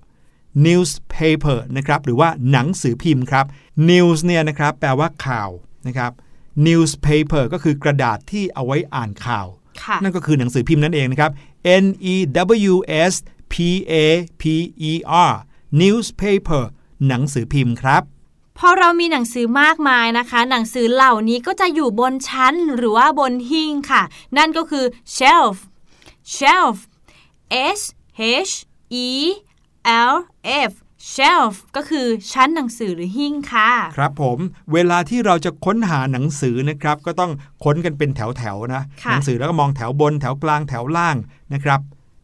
[0.66, 3.45] newspaper นะครับหรือว่าหนังสือพิมพ์ครับ
[3.89, 5.49] news เนี่ยนะครับแปลว่าข่าว
[5.88, 6.12] นะครับ
[6.66, 9.47] newspaper ก็คือกระดาษที่เอาไว้อ่านข่าว
[9.84, 11.32] ค่ะนั่นก็คือหนังสือพิมพ์นั่นเองนะครับ
[11.84, 12.16] N E
[12.72, 12.74] W
[13.12, 13.14] S
[13.53, 13.55] P
[13.91, 13.93] A
[14.41, 14.43] P
[14.89, 14.93] E
[15.30, 15.34] R
[15.82, 16.64] newspaper
[17.08, 18.03] หนังสือพิมพ์ครับ
[18.58, 24.03] พอเรามีหนังสือมากมายนะคะ หนังสือเหล่านี้ก็จะอยู่บนชั้นหรือว่าบนหิ้งค่ะ
[24.38, 24.86] นั่นก็คือ
[25.18, 25.55] shelf
[26.36, 26.76] shelf
[27.78, 27.82] S
[28.49, 28.53] H
[29.05, 29.08] E
[30.11, 30.15] L
[30.69, 30.73] F
[31.13, 34.39] shelf ก็คือชั้นหนังสือหรือหิ้งค่ะ ครับผม
[34.73, 37.31] เวลาที่เราจะค้นหาหนังสือนะครับ ก็ต้อง
[37.63, 41.15] ค้นกันเป็นแถวๆนะค่ะหนัสือแล้วก็มองแถวบนแถวกลางแถวล่าง
[41.53, 41.79] นะครับ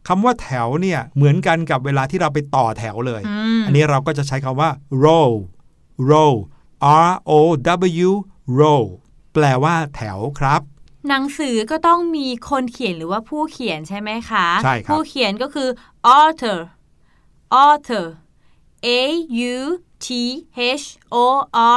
[0.08, 4.70] คำว่าแถวเนี่ยเหมือนกันกับเวลาที่เราไปต่อแถวเลยอืมอันนี้เราก็จะใช้คำว่า
[5.04, 5.30] row
[6.10, 6.34] row
[7.08, 7.32] R O
[8.06, 8.10] W
[8.60, 8.82] row
[9.34, 10.60] แปลว่าแถวครับ
[11.08, 15.68] หนังสือก็ต้องมีคนเขียนหรือว่าผู้เขียนใช่ไหมคะ ใช่ครับ ผู้เขียนก็คือ
[16.20, 16.58] author
[17.62, 18.06] author
[18.86, 18.88] A
[19.54, 19.58] U
[20.04, 20.06] T
[20.82, 21.26] H O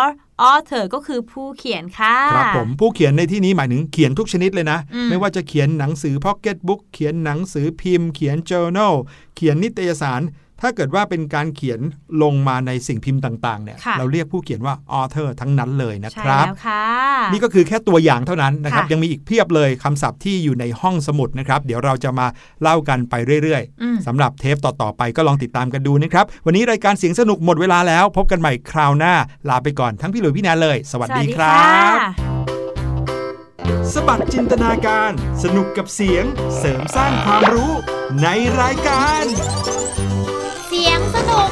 [0.04, 0.08] R
[0.52, 8.94] author ก็คือผู้เขียนค่ะ ครับผมผู้เขียนในที่นี้หมายถึงเขียนทุกชนิดเลยนะอืมไม่ว่าจะเขียนหนังสือพ็อกเก็ตบุ๊กเขียนหนังสือพิมพ์ เขียน journal
[9.36, 10.22] เขียนนิตยสาร
[10.62, 11.80] ถ้าเกิดว่าเป็นการเขียน
[12.24, 16.86] ลงมาในสิ่งพิมพ์ต่างๆเนี่ยค่ะเราเรียกผู้เขียนว่า author ทั้งนั้นเลยนะใช่ครับแล้วค่ะ
[17.32, 22.28] นี่ก็คือแค่ตัวอย่างเท่านั้นนะครับค่ะยังมีอีกเพียบเลยคำศัพท์ที่อยู่ในห้องสมุดนะครับ เดี๋ยวเราจะมา
[22.62, 29.14] เล่ากันไปเรื่อยอืมๆสำหรับเทปต่อๆไปก็ลองติดตามกันดูนะครับ วันนี้รายการเสียงสนุกหมดเวลาแล้ว พบกันใหม่คราวหน้า
[29.50, 31.62] ลาไปก่อนทั้งพี่หลุยพี่แนนเลย สวัสดีครั
[31.96, 31.98] บ
[33.94, 35.12] สบัดจินตนาการ
[35.44, 36.26] สนุกกับเสียง
[36.58, 37.72] เสริมสร้างความรู้
[38.22, 38.28] ใน
[38.62, 39.26] รายการ
[40.80, 41.50] เสียงสนุก